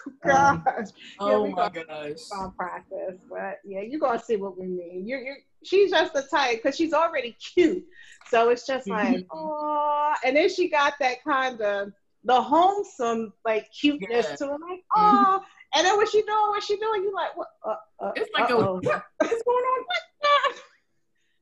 [0.06, 0.88] Oh gosh.
[1.18, 2.18] Oh we my gosh.
[2.32, 5.06] on practice, but yeah, you're gonna see what we mean.
[5.06, 7.84] You're, you're she's just the type because she's already cute,
[8.30, 11.92] so it's just like oh, and then she got that kind of
[12.24, 14.36] the wholesome like cuteness Yeah.
[14.36, 15.40] to her, like oh,
[15.74, 16.48] and then what she doing?
[16.48, 17.02] What she doing?
[17.02, 17.48] You like what?
[17.64, 18.74] Uh, uh, It's like a uh-oh.
[18.82, 19.84] what is going on?
[19.84, 20.56] What?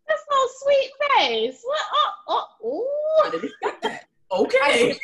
[0.07, 1.61] That's no sweet face.
[1.65, 1.81] What?
[2.29, 4.05] Oh, oh, I didn't expect that.
[4.31, 4.99] Okay.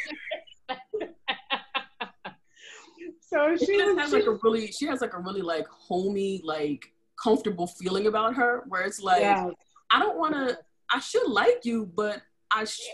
[3.33, 6.41] So She she just has like a really she has like a really like homey
[6.45, 9.51] like comfortable feeling about her where it's like yeah.
[9.93, 10.59] I don't want to
[10.93, 12.89] I should like you but I sh-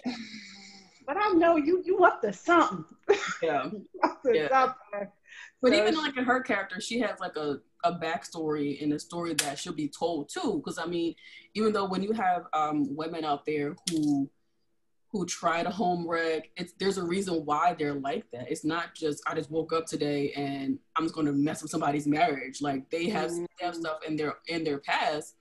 [1.06, 2.84] But I know you you up to something.
[3.42, 3.70] yeah
[4.04, 4.48] up to Yeah.
[4.48, 5.08] something.
[5.62, 8.92] But so even she, like in her character, she has like a a backstory and
[8.92, 10.60] a story that should be told too.
[10.62, 11.14] Because I mean,
[11.54, 14.28] even though when you have um, women out there who
[15.16, 18.50] who try to home wreck, it's there's a reason why they're like that.
[18.50, 21.70] It's not just I just woke up today and I'm just going to mess with
[21.70, 22.60] somebody's marriage.
[22.60, 23.44] Like they have, mm-hmm.
[23.58, 25.36] they have stuff in their in their past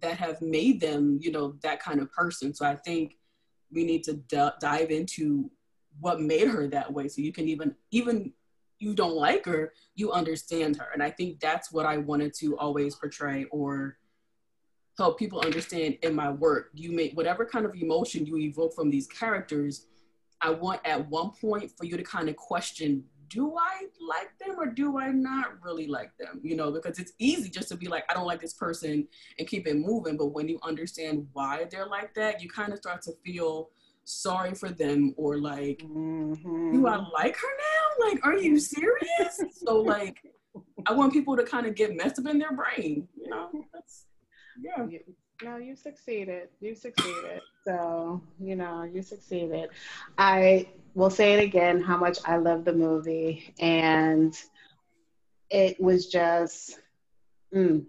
[0.00, 2.54] that have made them, you know, that kind of person.
[2.54, 3.16] So I think
[3.72, 5.50] we need to d- dive into
[6.00, 8.32] what made her that way so you can even even
[8.78, 10.88] you don't like her, you understand her.
[10.92, 13.96] And I think that's what I wanted to always portray or
[14.98, 16.70] help people understand in my work.
[16.74, 19.86] You make whatever kind of emotion you evoke from these characters.
[20.40, 24.58] I want at one point for you to kind of question do I like them
[24.58, 26.40] or do I not really like them?
[26.42, 29.06] You know, because it's easy just to be like, I don't like this person
[29.38, 30.16] and keep it moving.
[30.16, 33.70] But when you understand why they're like that, you kind of start to feel
[34.04, 36.72] sorry for them or like, mm-hmm.
[36.72, 38.08] do I like her now?
[38.08, 39.40] Like, are you serious?
[39.52, 40.18] so like,
[40.86, 43.08] I want people to kind of get messed up in their brain.
[43.20, 44.06] You know, that's
[44.60, 44.98] yeah.
[45.42, 46.48] No, you succeeded.
[46.60, 47.42] You succeeded.
[47.64, 49.68] So, you know, you succeeded.
[50.16, 53.52] I will say it again how much I love the movie.
[53.60, 54.34] And
[55.50, 56.78] it was just,
[57.54, 57.84] mm.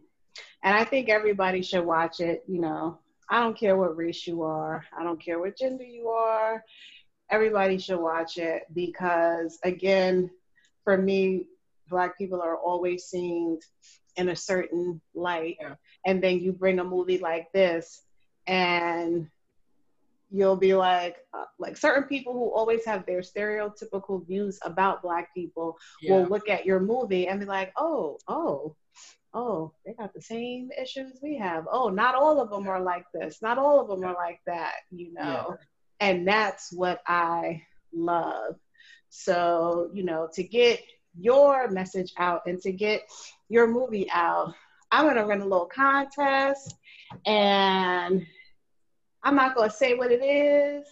[0.63, 2.43] and I think everybody should watch it.
[2.47, 2.99] You know,
[3.29, 6.63] I don't care what race you are, I don't care what gender you are.
[7.29, 10.29] Everybody should watch it because, again,
[10.83, 11.47] for me,
[11.89, 13.59] Black people are always seen
[14.17, 15.57] in a certain light.
[15.61, 15.75] Yeah.
[16.05, 18.01] And then you bring a movie like this,
[18.45, 19.27] and
[20.29, 25.33] you'll be like, uh, like certain people who always have their stereotypical views about Black
[25.33, 26.13] people yeah.
[26.13, 28.75] will look at your movie and be like, oh, oh,
[29.33, 31.65] oh, they got the same issues we have.
[31.71, 33.41] Oh, not all of them are like this.
[33.41, 35.21] Not all of them are like that, you know.
[35.49, 35.55] Yeah.
[35.99, 38.55] And that's what I love.
[39.09, 40.81] So, you know, to get
[41.17, 43.01] your message out and to get
[43.49, 44.53] your movie out,
[44.91, 46.75] I'm to run a little contest
[47.25, 48.25] and
[49.23, 50.85] I'm not to say what it is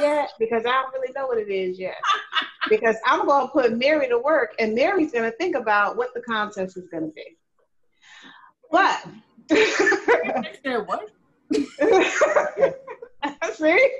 [0.00, 1.96] yet because I don't really know what it is yet.
[2.68, 6.76] because I'm to put Mary to work and Mary's to think about what the contest
[6.76, 7.36] is to be.
[8.70, 9.06] But
[10.86, 11.10] what?
[13.54, 13.90] See?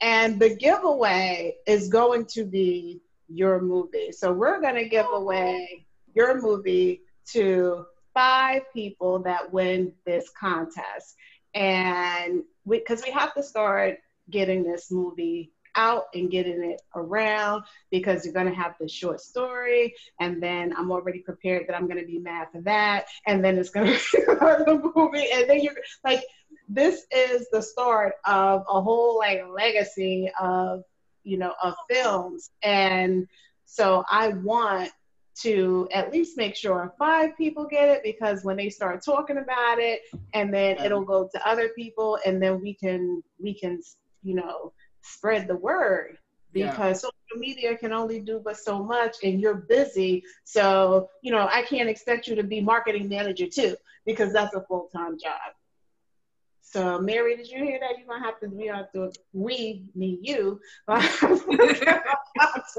[0.00, 4.12] and the giveaway is going to be your movie.
[4.12, 5.22] So we're going to give oh.
[5.22, 11.16] away your movie to five people that win this contest.
[11.54, 13.98] And because we, we have to start
[14.30, 19.20] getting this movie out and getting it around because you're going to have the short
[19.20, 23.44] story and then i'm already prepared that i'm going to be mad for that and
[23.44, 25.74] then it's going to be the movie and then you're
[26.04, 26.22] like
[26.68, 30.84] this is the start of a whole like legacy of
[31.24, 33.26] you know of films and
[33.64, 34.90] so i want
[35.42, 39.78] to at least make sure five people get it because when they start talking about
[39.78, 43.80] it and then it'll go to other people and then we can we can
[44.22, 46.18] you know spread the word.
[46.52, 47.10] Because yeah.
[47.10, 50.22] social media can only do but so much and you're busy.
[50.44, 54.60] So you know i can't expect you to be marketing manager too because that's a
[54.60, 55.52] full-time job.
[56.60, 57.98] So mary did you hear that?
[57.98, 60.60] You're gonna have to be have to read me you.
[60.88, 62.78] It's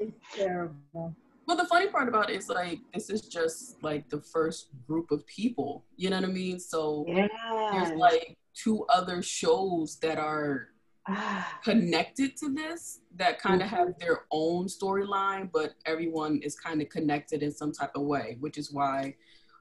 [0.36, 1.14] terrible
[1.46, 5.12] well, the funny part about it is like this is just like the first group
[5.12, 5.84] of people.
[5.96, 6.58] You know what I mean?
[6.58, 7.30] So yes.
[7.72, 10.68] there's like two other shows that are
[11.62, 16.88] connected to this that kind of have their own storyline, but everyone is kind of
[16.88, 19.14] connected in some type of way, which is why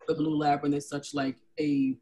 [0.07, 1.95] the Blue Labyrinth is such like a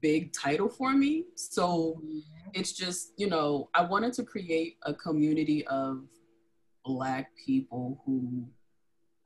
[0.00, 1.24] big title for me.
[1.34, 2.18] So mm-hmm.
[2.54, 6.04] it's just, you know, I wanted to create a community of
[6.86, 8.46] black people who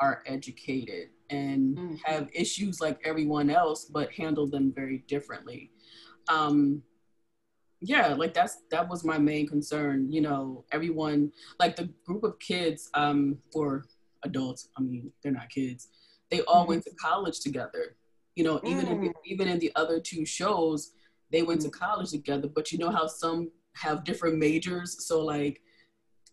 [0.01, 1.95] are educated and mm-hmm.
[2.05, 5.71] have issues like everyone else, but handle them very differently.
[6.29, 6.83] Um,
[7.81, 12.39] yeah like that's that was my main concern you know everyone like the group of
[12.39, 13.85] kids um or
[14.25, 15.89] adults i mean they're not kids
[16.31, 16.71] they all mm-hmm.
[16.73, 17.97] went to college together
[18.37, 19.07] you know even mm.
[19.07, 20.93] in even in the other two shows
[21.33, 21.71] they went mm-hmm.
[21.71, 25.63] to college together but you know how some have different majors so like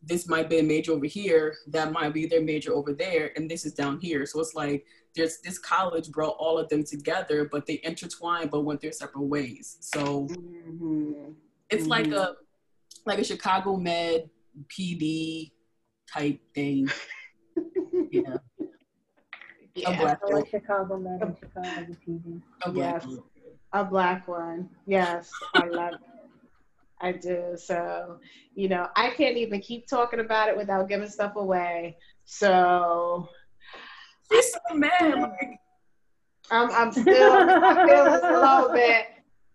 [0.04, 3.50] this might be a major over here that might be their major over there and
[3.50, 4.86] this is down here so it's like
[5.18, 9.24] there's this college brought all of them together, but they intertwined but went their separate
[9.24, 9.78] ways.
[9.82, 11.32] So mm-hmm.
[11.70, 11.90] it's mm-hmm.
[11.90, 12.36] like a
[13.06, 14.30] like a Chicago Med
[14.70, 15.52] PD
[16.14, 16.88] type thing.
[18.12, 18.38] yeah.
[19.76, 22.42] Yeah, a black like Chicago Med and Chicago PD.
[22.64, 23.06] A black yes.
[23.06, 23.24] One.
[23.74, 24.70] A black one.
[24.88, 26.17] Yes, I love it.
[27.02, 27.54] I do.
[27.56, 28.20] So,
[28.56, 31.98] you know, I can't even keep talking about it without giving stuff away.
[32.26, 33.30] So
[34.32, 35.20] she's so mad.
[35.20, 35.60] Like,
[36.50, 39.06] I'm, I'm still I feel this a little bit.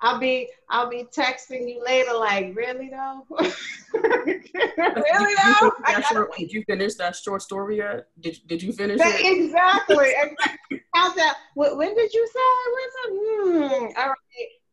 [0.03, 3.25] I'll be I'll be texting you later, like, really though?
[3.95, 5.71] really though?
[6.11, 8.09] Short, did you finish that short story yet?
[8.19, 9.45] Did Did you finish that, it?
[9.45, 10.13] Exactly.
[10.21, 10.83] exactly.
[10.95, 11.37] How's that?
[11.55, 12.41] When did you say?
[12.75, 13.93] When's it?
[13.95, 14.01] Hmm.
[14.01, 14.17] All right.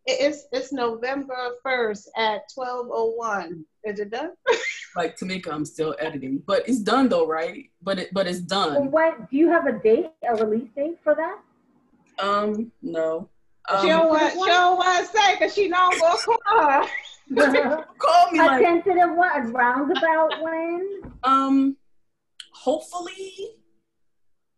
[0.10, 3.66] It's it's November first at twelve oh one.
[3.84, 4.32] Is it done?
[4.96, 7.70] like Tamika, I'm still editing, but it's done though, right?
[7.82, 8.92] But it but it's done.
[8.92, 11.40] What do you have a date, a release date for that?
[12.24, 13.30] Um, no.
[13.70, 16.70] Um, she don't want she don't want to say because she know I'm gonna call
[16.72, 16.88] her.
[18.00, 19.38] call me a like tentative what?
[19.38, 21.02] A Roundabout when?
[21.24, 21.78] Um,
[22.52, 23.54] hopefully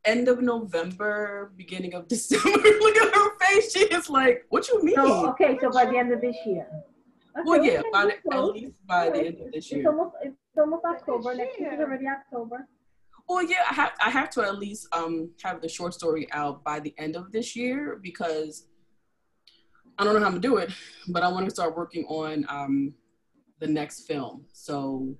[0.05, 2.49] end of November, beginning of December.
[2.49, 3.73] Look at her face.
[3.73, 6.67] She is like, "What you mean?" So, okay, so by the end of this year.
[7.37, 9.81] Okay, well, yeah, by the, at least by the end of this year.
[9.81, 11.35] It's almost, it's almost October.
[11.35, 12.67] Next week is already October.
[13.27, 16.63] Well, yeah, I have I have to at least um have the short story out
[16.63, 18.67] by the end of this year because
[19.97, 20.71] I don't know how I'm gonna do it,
[21.07, 22.93] but I want to start working on um
[23.59, 24.45] the next film.
[24.51, 25.15] So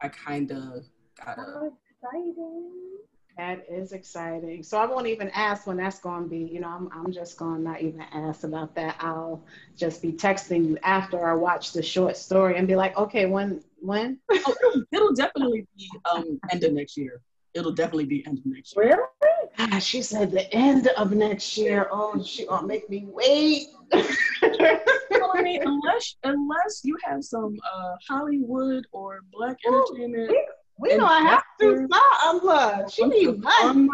[0.00, 0.84] I kind of
[1.22, 1.42] gotta.
[1.46, 2.70] Oh, exciting.
[3.38, 4.62] That is exciting.
[4.62, 6.38] So I won't even ask when that's going to be.
[6.38, 8.96] You know, I'm, I'm just going to not even ask about that.
[9.00, 9.42] I'll
[9.76, 13.62] just be texting you after I watch the short story and be like, okay, when,
[13.80, 14.18] when?
[14.30, 17.22] oh, it'll, it'll definitely be um, end of next year.
[17.54, 18.86] It'll definitely be end of next year.
[18.86, 19.48] Really?
[19.58, 21.88] Ah, she said the end of next year.
[21.90, 23.68] Oh, she gonna make me wait.
[23.92, 30.30] well, I mean, unless unless you have some uh, Hollywood or Black entertainment.
[30.30, 30.46] Ooh,
[30.82, 31.88] we know I have to
[32.26, 32.90] unplugged.
[32.92, 33.88] She needs money.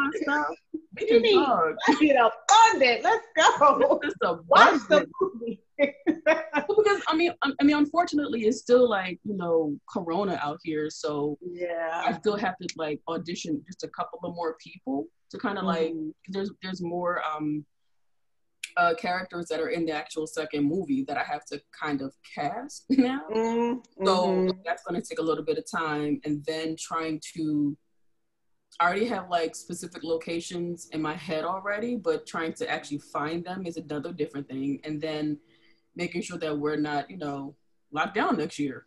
[0.99, 3.05] She needs money abundant.
[3.05, 4.01] Let's go.
[4.03, 5.61] Just a Watch the movie.
[5.79, 11.39] because I mean, I mean, unfortunately, it's still like you know Corona out here, so
[11.43, 15.59] yeah, I still have to like audition just a couple of more people to kind
[15.59, 16.07] of mm-hmm.
[16.07, 17.65] like there's there's more um
[18.79, 22.15] uh, characters that are in the actual second movie that I have to kind of
[22.35, 23.23] cast now.
[23.35, 24.07] Mm-hmm.
[24.07, 27.77] So that's going to take a little bit of time, and then trying to.
[28.81, 33.45] I already have like specific locations in my head already, but trying to actually find
[33.45, 34.81] them is another different thing.
[34.85, 35.39] And then
[35.97, 37.57] making sure that we're not, you know,
[37.91, 38.87] locked down next year.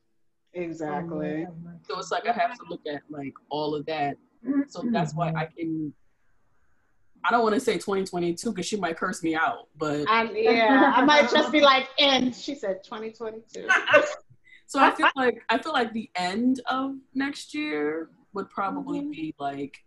[0.53, 1.45] Exactly.
[1.89, 4.15] So it's like I have to look at like all of that.
[4.69, 5.93] So that's why I can
[7.23, 10.91] I don't want to say 2022 because she might curse me out, but um, yeah,
[10.95, 13.67] I might just be like, and she said 2022.
[14.67, 19.11] so I feel like I feel like the end of next year would probably mm-hmm.
[19.11, 19.77] be like,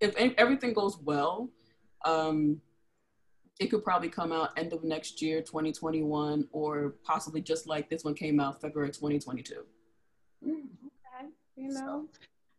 [0.00, 1.50] if everything goes well,
[2.04, 2.60] um,
[3.60, 8.04] it could probably come out end of next year, 2021, or possibly just like this
[8.04, 9.64] one came out February 2022.
[10.46, 12.08] Mm, okay, you know, so.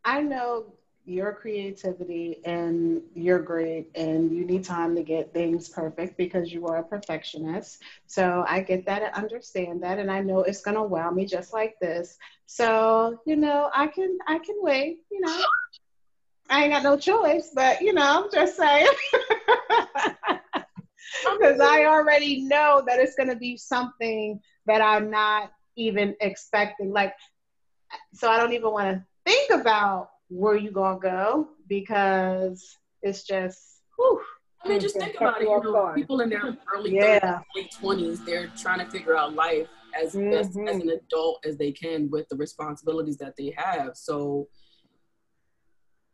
[0.04, 6.16] I know your creativity and you're great and you need time to get things perfect
[6.16, 7.82] because you are a perfectionist.
[8.06, 11.52] So I get that and understand that and I know it's gonna wow me just
[11.52, 12.16] like this.
[12.46, 15.42] So, you know, I can I can wait, you know.
[16.50, 18.88] I ain't got no choice, but you know, I'm just saying.
[21.38, 26.92] Because I already know that it's gonna be something that I'm not even expecting.
[26.92, 27.14] Like
[28.14, 33.82] so I don't even want to think about where you gonna go because it's just
[33.96, 34.22] whew.
[34.64, 35.48] I mean, just think about it.
[35.48, 37.18] You know, people in their early yeah.
[37.18, 39.66] 30s, late 20s, they're trying to figure out life
[40.00, 40.30] as mm-hmm.
[40.30, 40.88] best as mm-hmm.
[40.88, 43.92] an adult as they can with the responsibilities that they have.
[43.94, 44.48] So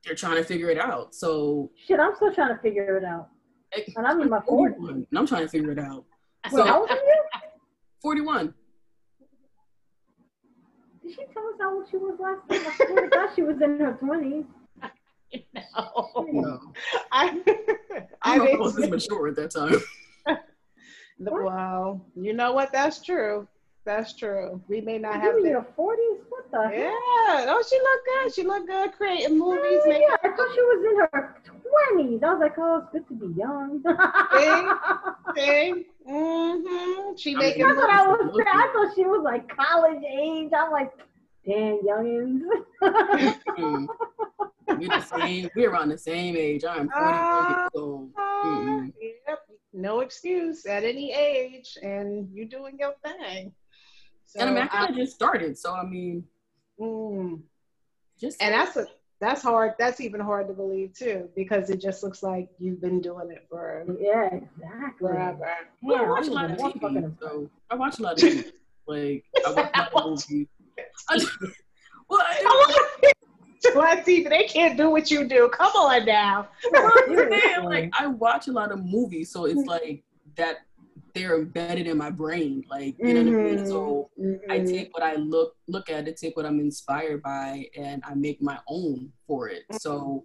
[0.05, 1.15] they're trying to figure it out.
[1.15, 3.29] So shit, I'm still trying to figure it out.
[3.97, 5.07] And I'm in my 40s.
[5.15, 6.05] I'm trying to figure it out.
[6.51, 7.25] So, how old are you?
[8.01, 8.55] 41.
[11.07, 12.66] Did she tell us how old she was last time?
[12.66, 14.45] I swear to God, she was in her twenties.
[15.55, 16.27] No.
[16.33, 16.73] no.
[17.12, 17.40] I,
[18.23, 19.81] I, I was mature at that time.
[21.19, 22.01] wow.
[22.14, 22.73] You know what?
[22.73, 23.47] That's true.
[23.87, 24.61] That's true.
[24.66, 25.37] We may not have.
[25.37, 26.18] In your forties?
[26.28, 26.61] What the?
[26.61, 26.74] Heck?
[26.74, 26.91] Yeah.
[27.28, 27.47] Heck?
[27.49, 28.34] Oh, she looked good.
[28.34, 29.80] She looked good creating movies.
[29.87, 32.20] Oh, yeah, I thought she was in her twenties.
[32.24, 33.80] I was like, oh, it's good to be young.
[35.37, 35.87] see, see.
[36.11, 37.16] Mm-hmm.
[37.16, 37.62] She making.
[37.62, 38.32] That's what I was.
[38.34, 38.49] Saying.
[38.53, 40.51] I thought she was like college age.
[40.53, 40.91] I'm like,
[41.47, 42.43] damn, youngins.
[44.68, 45.49] We're the same.
[45.55, 46.64] We're around the same age.
[46.64, 48.09] I'm 40 uh, so.
[48.18, 48.93] Mm-mm.
[49.28, 49.39] Yep.
[49.72, 53.53] No excuse at any age, and you doing your thing.
[54.27, 56.24] So and I mean, I, I just started, so I mean,
[56.81, 57.41] mm,
[58.20, 58.87] just and that's a
[59.20, 59.74] that's hard.
[59.79, 63.47] That's even hard to believe too, because it just looks like you've been doing it
[63.49, 65.09] for yeah, exactly.
[65.09, 65.49] Forever.
[65.83, 67.18] Yeah, I watch a lot of TV.
[67.20, 68.53] So I watch a lot of TV.
[68.87, 70.49] Like I watch a lot of movies.
[71.09, 71.18] I,
[72.09, 73.12] well, I,
[73.74, 74.29] on TV.
[74.29, 75.51] They can't do what you do.
[75.53, 76.49] Come on now.
[77.64, 80.03] like I watch a lot of movies, so it's like
[80.37, 80.66] that
[81.17, 82.64] they're embedded in my brain.
[82.69, 83.33] Like you know mm-hmm.
[83.33, 83.67] what I mean?
[83.67, 84.51] So mm-hmm.
[84.51, 88.14] I take what I look look at it, take what I'm inspired by, and I
[88.14, 89.62] make my own for it.
[89.62, 89.77] Mm-hmm.
[89.79, 90.25] So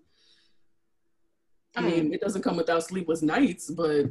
[1.76, 4.08] I mean, it doesn't come without sleepless nights, but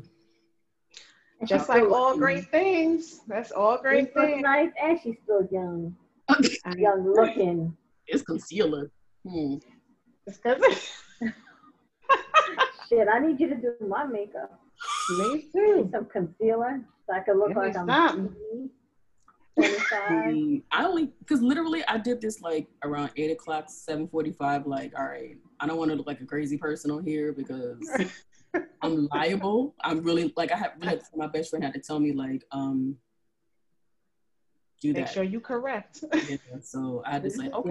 [1.44, 3.20] just like all great things.
[3.28, 4.42] That's all great things.
[4.42, 5.94] Nice, and she's still young,
[6.76, 7.76] young looking.
[8.06, 8.90] It's concealer.
[9.28, 9.56] Hmm.
[10.26, 10.40] It's
[12.88, 14.58] Shit, I need you to do my makeup.
[15.10, 15.88] Me too.
[15.92, 17.90] Some concealer so I can look like I'm.
[20.72, 24.66] I only because literally I did this like around eight o'clock, seven forty-five.
[24.66, 27.78] Like, all right, I don't want to look like a crazy person on here because
[28.82, 29.74] I'm liable.
[29.82, 32.96] I'm really like I have really, my best friend had to tell me like um
[34.80, 35.12] do Make that.
[35.12, 36.04] sure you correct.
[36.28, 37.70] yeah, so I just like, okay,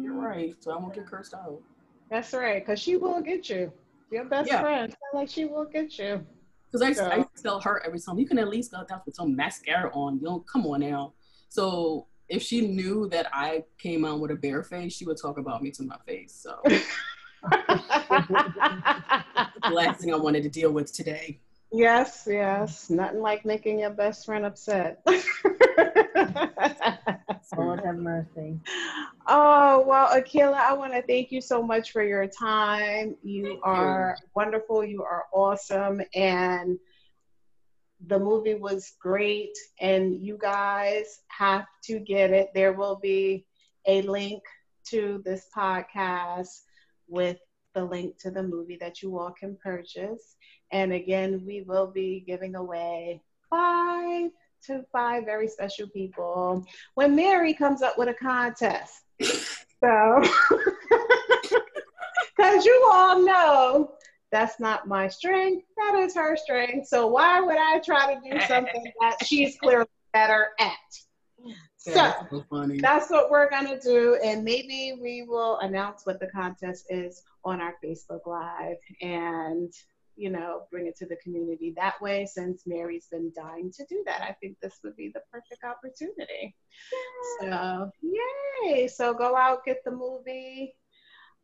[0.00, 0.54] you're right.
[0.60, 1.60] So I won't get cursed out.
[2.08, 3.72] That's right, because she will get you.
[4.14, 4.60] Your best yeah.
[4.60, 6.24] friend, like she will get you.
[6.70, 7.10] Because I, so.
[7.10, 10.20] I tell her every time, you can at least go out with some mascara on.
[10.20, 11.14] You don't come on now.
[11.48, 15.36] So if she knew that I came out with a bare face, she would talk
[15.36, 16.32] about me to my face.
[16.32, 16.80] So the
[19.72, 21.40] last thing I wanted to deal with today.
[21.74, 22.90] Yes, yes.
[22.90, 25.02] Nothing like making your best friend upset.
[27.56, 28.60] Lord have mercy.
[29.26, 33.16] Oh, well, Akila, I want to thank you so much for your time.
[33.22, 34.28] You thank are you.
[34.34, 34.84] wonderful.
[34.84, 36.00] You are awesome.
[36.14, 36.78] And
[38.06, 39.52] the movie was great.
[39.80, 42.48] And you guys have to get it.
[42.54, 43.46] There will be
[43.86, 44.42] a link
[44.90, 46.48] to this podcast
[47.08, 47.38] with
[47.74, 50.36] the link to the movie that you all can purchase.
[50.72, 53.20] And again, we will be giving away
[53.50, 54.30] five
[54.66, 56.64] to five very special people
[56.94, 59.02] when Mary comes up with a contest.
[59.20, 60.22] so,
[62.36, 63.92] because you all know
[64.32, 66.88] that's not my strength, that is her strength.
[66.88, 70.72] So, why would I try to do something that she's clearly better at?
[71.44, 76.28] Yeah, so, so that's what we're gonna do, and maybe we will announce what the
[76.28, 79.72] contest is on our Facebook Live, and
[80.16, 84.02] you know, bring it to the community that way since Mary's been dying to do
[84.06, 84.22] that.
[84.22, 86.54] I think this would be the perfect opportunity.
[87.40, 88.86] So, yay.
[88.86, 90.74] So go out, get the movie.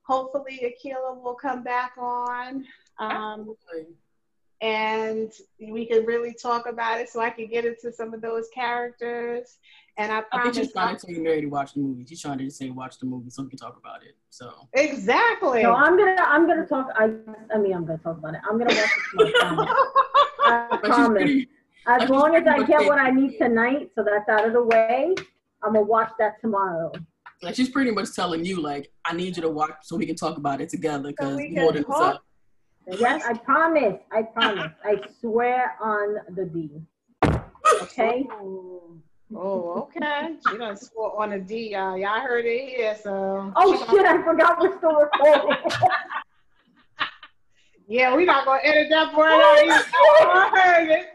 [0.03, 2.65] Hopefully, Akila will come back on.
[2.99, 3.57] Um,
[4.61, 8.49] and we can really talk about it so I can get into some of those
[8.55, 9.59] characters.
[10.01, 10.31] And I promise.
[10.33, 12.07] I think she's trying to tell you Mary to watch the movie.
[12.09, 14.17] She's trying to just say watch the movie so we can talk about it.
[14.31, 15.63] So exactly.
[15.63, 16.89] No, I'm gonna I'm gonna talk.
[16.95, 17.11] I
[17.55, 18.41] I mean I'm gonna talk about it.
[18.49, 19.37] I'm gonna watch it
[20.43, 21.23] I promise.
[21.23, 21.49] Pretty,
[21.87, 24.63] as like long as I get what I need tonight, so that's out of the
[24.63, 25.15] way,
[25.63, 26.93] I'm gonna watch that tomorrow.
[27.43, 30.17] Like she's pretty much telling you, like, I need you to watch so we can
[30.17, 32.25] talk about it together because so more than up.
[32.87, 34.01] Yes, I promise.
[34.11, 34.73] I promise.
[34.83, 36.71] I swear on the D.
[37.83, 38.27] Okay.
[39.35, 40.35] Oh, okay.
[40.49, 41.97] She done swore on a D, y'all.
[41.97, 43.53] Y'all heard it here, so.
[43.55, 44.05] Oh shit!
[44.05, 45.57] I forgot we're still recording.
[47.89, 49.67] yeah, we're not gonna edit that part out.
[49.67, 51.07] Y'all all heard it.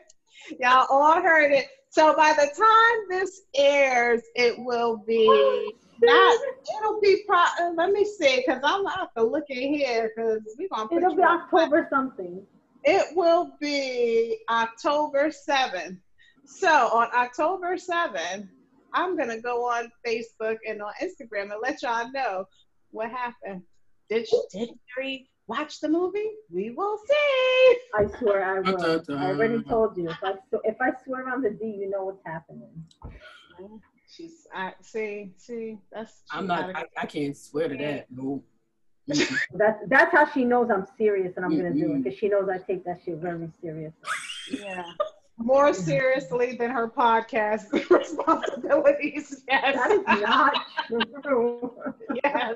[0.60, 1.68] Y'all all heard it.
[1.90, 6.40] So by the time this airs, it will be not.
[6.80, 7.44] It'll be pro.
[7.76, 10.88] Let me see, because I'm gonna have to look in here because we're gonna.
[10.96, 12.46] It'll be October something.
[12.86, 16.00] It will be October seventh.
[16.46, 18.48] So on October 7th,
[18.94, 22.46] I'm going to go on Facebook and on Instagram and let y'all know
[22.92, 23.64] what happened.
[24.10, 26.32] Did you, did Mary watch the movie?
[26.52, 27.78] We will see.
[27.96, 29.04] I swear I will.
[29.10, 30.10] I already told you.
[30.10, 30.34] If I,
[30.64, 32.70] if I swear on the D, you know what's happening.
[34.10, 36.22] She's, I see, see, that's.
[36.32, 38.06] I'm not, I, I, can't swear to that.
[38.10, 38.44] No.
[39.08, 41.62] that's that's how she knows I'm serious and I'm mm-hmm.
[41.62, 43.94] gonna do it because she knows I take that shit very serious.
[44.52, 44.84] Yeah
[45.38, 49.44] more seriously than her podcast responsibilities.
[49.50, 49.76] Yes.
[49.76, 50.54] That is not
[51.24, 51.74] true.
[52.24, 52.56] yes.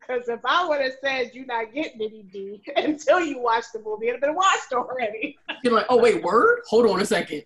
[0.00, 3.80] Because if I would have said you're not getting any D until you watch the
[3.80, 5.38] movie, it'd have been watched already.
[5.62, 6.60] You're like, oh wait, word?
[6.68, 7.44] Hold on a second.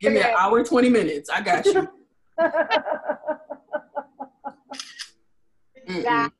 [0.00, 1.28] Give me an hour and 20 minutes.
[1.28, 1.86] I got you.
[5.86, 6.36] exactly.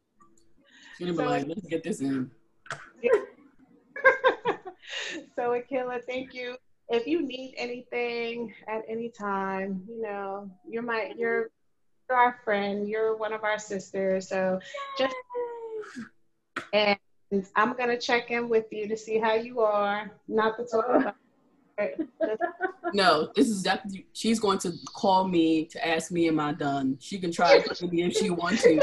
[0.97, 2.31] She'd like, let's get this in.
[5.37, 6.57] so Akila, thank you
[6.91, 11.51] if you need anything at any time, you know, you're my you're
[12.09, 14.29] you're our friend, you're one of our sisters.
[14.29, 14.61] So
[14.99, 15.15] just
[16.73, 16.99] and
[17.55, 20.11] I'm gonna check in with you to see how you are.
[20.29, 21.15] Not to talk about
[22.93, 24.07] no, this is definitely.
[24.13, 27.87] She's going to call me to ask me, "Am I done?" She can try to
[27.87, 28.81] me if she wants to.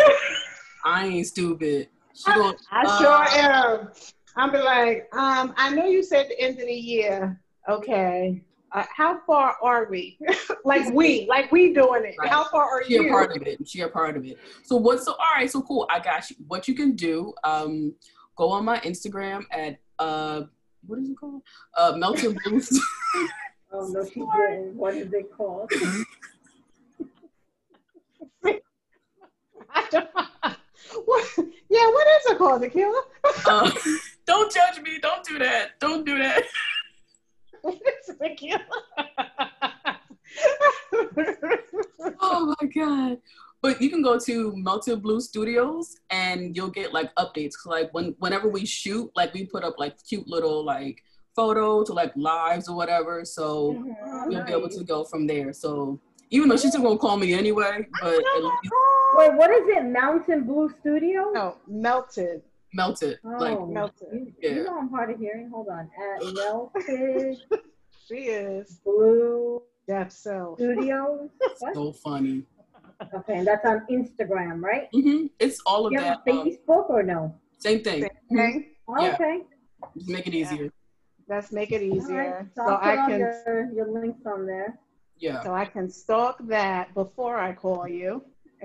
[0.83, 1.89] I ain't stupid.
[2.25, 3.89] Gonna, I, I uh, sure am.
[4.35, 7.39] I'm be like, um, I know you said the end of the year.
[7.69, 8.41] Okay.
[8.73, 10.17] Uh, how far are we?
[10.65, 12.15] like we, like we doing it.
[12.19, 12.29] Right.
[12.29, 13.03] How far are she you?
[13.03, 13.67] She a part of it.
[13.67, 14.37] She a part of it.
[14.63, 15.49] So what's so all right?
[15.49, 15.87] So cool.
[15.89, 16.35] I got you.
[16.47, 17.33] What you can do?
[17.43, 17.93] Um,
[18.35, 20.43] go on my Instagram at uh,
[20.85, 21.41] what is it called?
[21.77, 22.61] Uh, Melted Blue.
[23.71, 24.75] oh no, she didn't.
[24.75, 25.71] What is it called?
[31.05, 31.37] what?
[31.69, 33.01] Yeah, what is it called, Akila?
[33.45, 33.71] uh,
[34.25, 34.99] don't judge me.
[35.01, 35.79] Don't do that.
[35.79, 36.43] Don't do that.
[42.19, 43.17] oh my god.
[43.61, 47.53] But you can go to Melted Blue Studios and you'll get like updates.
[47.65, 51.03] Like when whenever we shoot, like we put up like cute little like
[51.35, 53.25] photos or like lives or whatever.
[53.25, 54.31] So mm-hmm.
[54.31, 55.53] you'll be able to go from there.
[55.53, 55.99] So
[56.29, 58.73] even though she's still gonna call me anyway, but least...
[59.15, 59.85] wait, what is it?
[59.85, 61.31] Mountain Blue Studio?
[61.33, 62.41] No, melted.
[62.73, 63.19] Melted.
[63.23, 64.07] Oh, like melted.
[64.11, 64.49] You, yeah.
[64.51, 65.49] you know I'm hard of hearing.
[65.49, 65.89] Hold on.
[65.97, 67.37] At melted.
[68.07, 69.61] she is blue.
[69.87, 71.29] Deaf so studio.
[71.73, 72.43] so funny.
[73.13, 74.89] Okay, and that's on Instagram, right?
[74.93, 75.27] Mm-hmm.
[75.39, 76.21] It's all of you that.
[76.25, 77.35] Have um, Facebook um, or no?
[77.59, 78.01] Same thing.
[78.01, 78.65] Same thing.
[78.89, 79.01] Mm-hmm.
[79.01, 79.13] Yeah.
[79.13, 79.41] Okay.
[79.95, 80.63] Just make it easier.
[80.65, 80.69] Yeah.
[81.29, 82.37] Let's make it easier.
[82.37, 82.47] Right.
[82.55, 84.79] So, so I can your, your links on there.
[85.17, 85.43] Yeah.
[85.43, 88.23] So I can stalk that before I call you.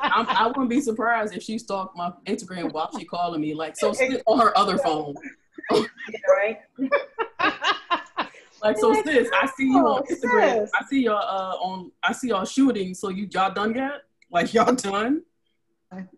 [0.00, 3.54] I'm, I would not be surprised if she stalked my Instagram while she calling me.
[3.54, 3.92] Like, so
[4.26, 5.14] on her other phone.
[5.70, 6.58] right.
[8.62, 10.68] like, so sis, I see you on Instagram.
[10.74, 11.92] I see y'all uh, on.
[12.02, 12.94] I see y'all shooting.
[12.94, 14.02] So you y'all done yet?
[14.30, 15.22] Like y'all done?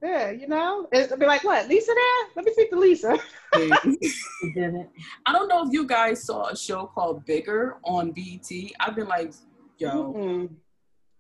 [0.03, 2.29] Yeah, you know, it'll be like, what, Lisa there?
[2.35, 3.17] Let me speak to Lisa.
[3.55, 8.51] I don't know if you guys saw a show called Bigger on BET.
[8.81, 9.33] I've been like,
[9.79, 10.55] yo, mm-hmm.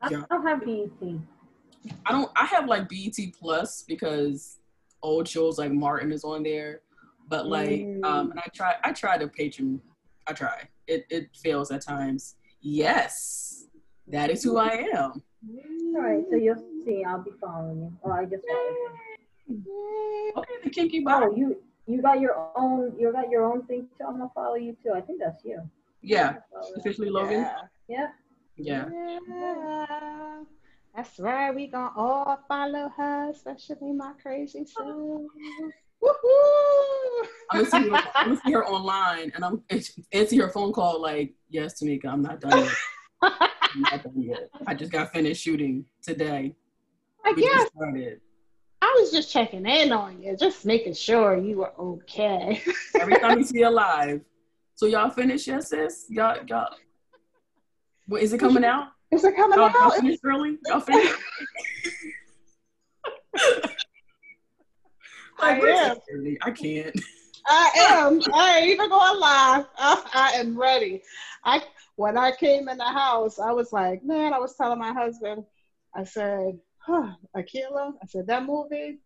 [0.02, 1.20] I don't have BET.
[2.06, 2.30] I don't.
[2.36, 4.58] I have like BET Plus because
[5.02, 6.80] old shows like Martin is on there,
[7.28, 8.04] but like, mm.
[8.04, 8.74] um, and I try.
[8.84, 9.80] I try to patron.
[10.26, 10.68] I try.
[10.86, 12.36] It it fails at times.
[12.60, 13.66] Yes,
[14.08, 15.22] that is who I am.
[15.94, 17.02] All right, so you'll see.
[17.04, 17.92] I'll be following you.
[18.04, 18.76] Oh, I just followed
[19.48, 20.32] you.
[20.36, 21.26] Okay, the kinky body.
[21.30, 21.56] Oh, you
[21.86, 22.92] you got your own.
[22.98, 24.04] You got your own thing too.
[24.06, 24.92] I'm gonna follow you too.
[24.94, 25.62] I think that's you.
[26.02, 26.36] Yeah,
[26.76, 27.46] officially Logan.
[27.88, 28.08] Yeah.
[28.56, 28.88] Yeah.
[28.88, 30.42] yeah.
[30.95, 31.55] That's right.
[31.55, 34.76] We gonna all follow her, especially my crazy sis.
[36.03, 37.26] Woohoo!
[37.51, 39.62] I'm gonna, see her, I'm gonna see her online, and I'm
[40.12, 42.74] answer her phone call like, "Yes, Tamika, I'm not done yet.
[43.22, 44.49] I'm not done yet.
[44.66, 46.55] I just got finished shooting today.
[47.24, 47.68] I we guess.
[48.82, 52.62] I was just checking in on you, just making sure you were okay.
[52.99, 54.22] Every time you see her live.
[54.74, 56.07] So y'all finished, yes, sis?
[56.09, 56.74] Y'all, y'all.
[58.07, 58.88] What is it coming out?
[59.11, 59.74] Is it coming y'all, out?
[59.74, 60.58] Y'all finished early?
[60.66, 61.14] Y'all finished?
[65.40, 65.96] like, I am.
[66.42, 67.00] I can't.
[67.46, 68.20] I am.
[68.32, 69.66] I ain't even going live.
[69.76, 71.02] I, I am ready.
[71.44, 71.62] I
[71.96, 75.44] when I came in the house, I was like, man, I was telling my husband,
[75.94, 79.00] I said, huh, Akila, I said, that movie,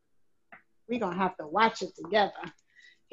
[0.89, 2.33] we gonna have to watch it together.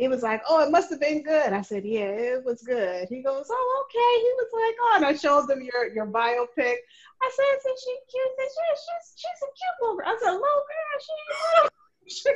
[0.01, 1.53] He was like, oh, it must have been good.
[1.53, 3.07] I said, yeah, it was good.
[3.07, 4.13] He goes, oh, okay.
[4.25, 6.75] He was like, oh, and I showed them your your biopic.
[7.21, 8.31] I said, is she cute?
[8.39, 10.07] He said, she's she's a cute little girl.
[10.07, 11.69] I said, little girl,
[12.07, 12.29] she, she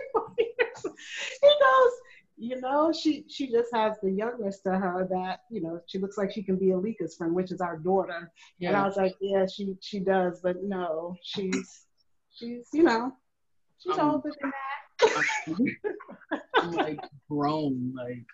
[1.41, 1.91] he goes,
[2.37, 6.19] you know, she she just has the youngest to her that you know she looks
[6.19, 8.31] like she can be Alika's friend, which is our daughter.
[8.59, 8.67] Yeah.
[8.67, 11.87] And I was like, yeah, she she does, but no, she's
[12.31, 13.11] she's you know
[13.79, 14.84] she's um, older than that.
[16.57, 18.25] I'm like grown, like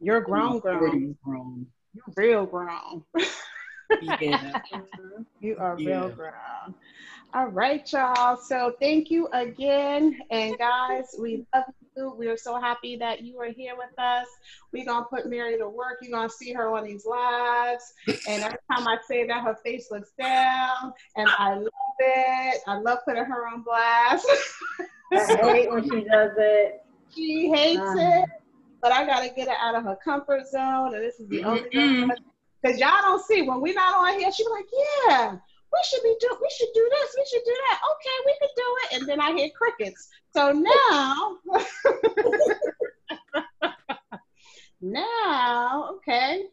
[0.00, 1.66] you're grown, grown, grown.
[1.94, 3.02] You're real grown.
[4.02, 4.60] yeah,
[5.40, 6.00] you are yeah.
[6.00, 6.74] real grown.
[7.34, 8.36] All right, y'all.
[8.36, 11.64] So thank you again, and guys, we love
[11.96, 12.14] you.
[12.18, 14.26] we are so happy that you are here with us.
[14.72, 15.98] We're going to put Mary to work.
[16.02, 17.92] You're going to see her on these lives.
[18.06, 20.92] And every time I say that, her face looks down.
[21.16, 22.60] And I love it.
[22.66, 24.26] I love putting her on blast.
[25.12, 26.84] I hate when she does it.
[27.14, 28.24] She hates it.
[28.82, 30.94] But I got to get her out of her comfort zone.
[30.94, 32.10] And this is the only thing.
[32.62, 34.66] Because y'all don't see, when we're not on here, she be like,
[35.08, 35.36] yeah
[35.72, 37.80] we should be do we should do this, we should do that.
[37.92, 38.92] Okay, we could do it.
[38.96, 40.08] And then I hear crickets.
[40.34, 41.38] So now
[44.80, 46.44] now, okay.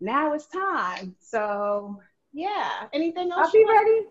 [0.00, 1.14] Now it's time.
[1.20, 2.00] So
[2.32, 2.86] yeah.
[2.92, 3.46] Anything else?
[3.46, 4.06] I'll be ready.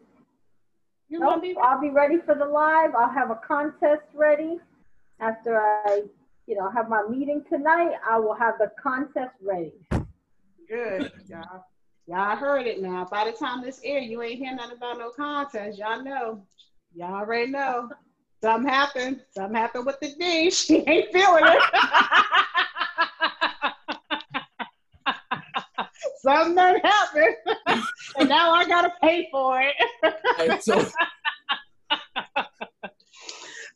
[1.12, 1.68] You nope, want to be ready?
[1.68, 2.96] I'll be ready for the live.
[2.96, 4.60] I'll have a contest ready.
[5.20, 6.04] After I,
[6.48, 9.74] you know, have my meeting tonight, I will have the contest ready.
[10.70, 11.66] Good, y'all.
[12.08, 13.06] Y'all heard it now.
[13.12, 15.78] By the time this air, you ain't hear nothing about no contest.
[15.78, 16.44] Y'all know.
[16.96, 17.90] Y'all already know.
[18.42, 19.22] Something happened.
[19.32, 20.50] Something happened with the D.
[20.50, 21.62] She ain't feeling it.
[26.22, 27.36] Something done happened.
[28.18, 30.64] and now I gotta pay for it.
[30.64, 30.86] so-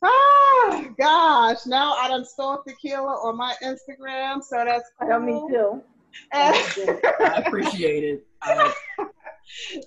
[0.02, 1.66] oh gosh.
[1.66, 5.12] Now I done stalked Akila on my Instagram, so that's cool.
[5.12, 5.82] I me too.
[6.32, 8.26] I appreciate it.
[8.42, 8.72] I...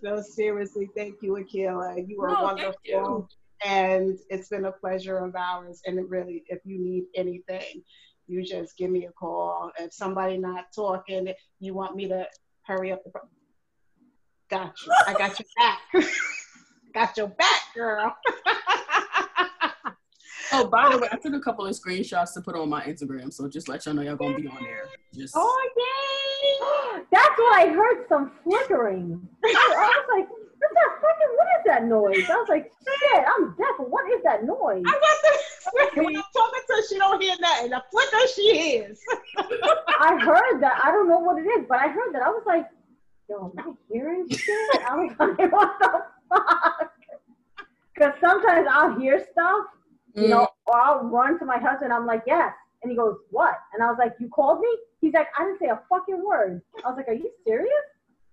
[0.04, 2.08] no, seriously, thank you, Akila.
[2.08, 3.30] You are no, wonderful.
[3.66, 5.82] And it's been a pleasure of ours.
[5.86, 7.84] And it really, if you need anything,
[8.28, 9.72] you just give me a call.
[9.80, 12.26] If somebody not talking, you want me to
[12.70, 13.02] hurry up
[14.50, 14.94] got you.
[15.08, 15.80] I got your back.
[16.94, 18.16] got your back, girl.
[20.54, 23.34] oh, by the way, I took a couple of screenshots to put on my Instagram,
[23.34, 24.86] so just let y'all know y'all gonna be on there.
[25.16, 27.04] Just oh yay!
[27.12, 28.06] That's what I heard.
[28.08, 29.28] Some flickering.
[29.44, 30.28] I was like,
[30.60, 32.30] What's that fucking, what is that noise?
[32.30, 33.88] I was like, shit, I'm deaf.
[33.88, 34.84] What is that noise?
[34.86, 37.70] I got the, when I'm talking to her, she don't hear nothing.
[37.70, 39.00] The flicker she is.
[39.38, 40.82] I heard that.
[40.84, 42.24] I don't know what it is, but I heard that.
[42.24, 42.66] I was like,
[43.30, 44.82] yo, am I hearing shit?
[44.88, 46.92] I was like, what the fuck?
[47.94, 49.66] Because sometimes I'll hear stuff,
[50.16, 50.30] you mm.
[50.30, 51.94] know, or I'll run to my husband.
[51.94, 52.52] I'm like, yes.
[52.82, 53.56] And he goes, what?
[53.74, 54.70] And I was like, you called me?
[55.02, 56.62] He's like, I didn't say a fucking word.
[56.84, 57.72] I was like, are you serious?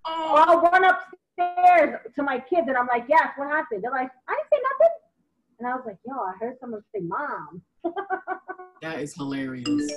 [0.04, 0.32] Oh.
[0.32, 1.00] Or I'll run up
[1.38, 3.82] upstairs to my kids and I'm like, yes, what happened?
[3.82, 4.94] They're like, I didn't say nothing.
[5.58, 7.62] And I was like, yo, I heard someone say mom.
[8.82, 9.92] that is hilarious.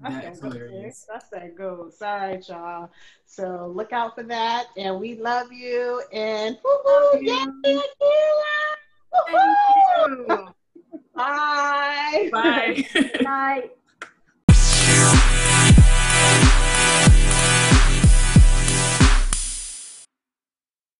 [0.00, 1.06] That's hilarious.
[1.08, 1.98] That's that goes.
[1.98, 2.90] Sorry, y'all.
[3.26, 4.66] So look out for that.
[4.76, 6.02] And we love you.
[6.12, 7.84] And woo-hoo, yay, Thank
[10.08, 10.48] you.
[11.14, 12.30] Bye.
[12.32, 12.86] Bye.
[13.20, 13.70] Night.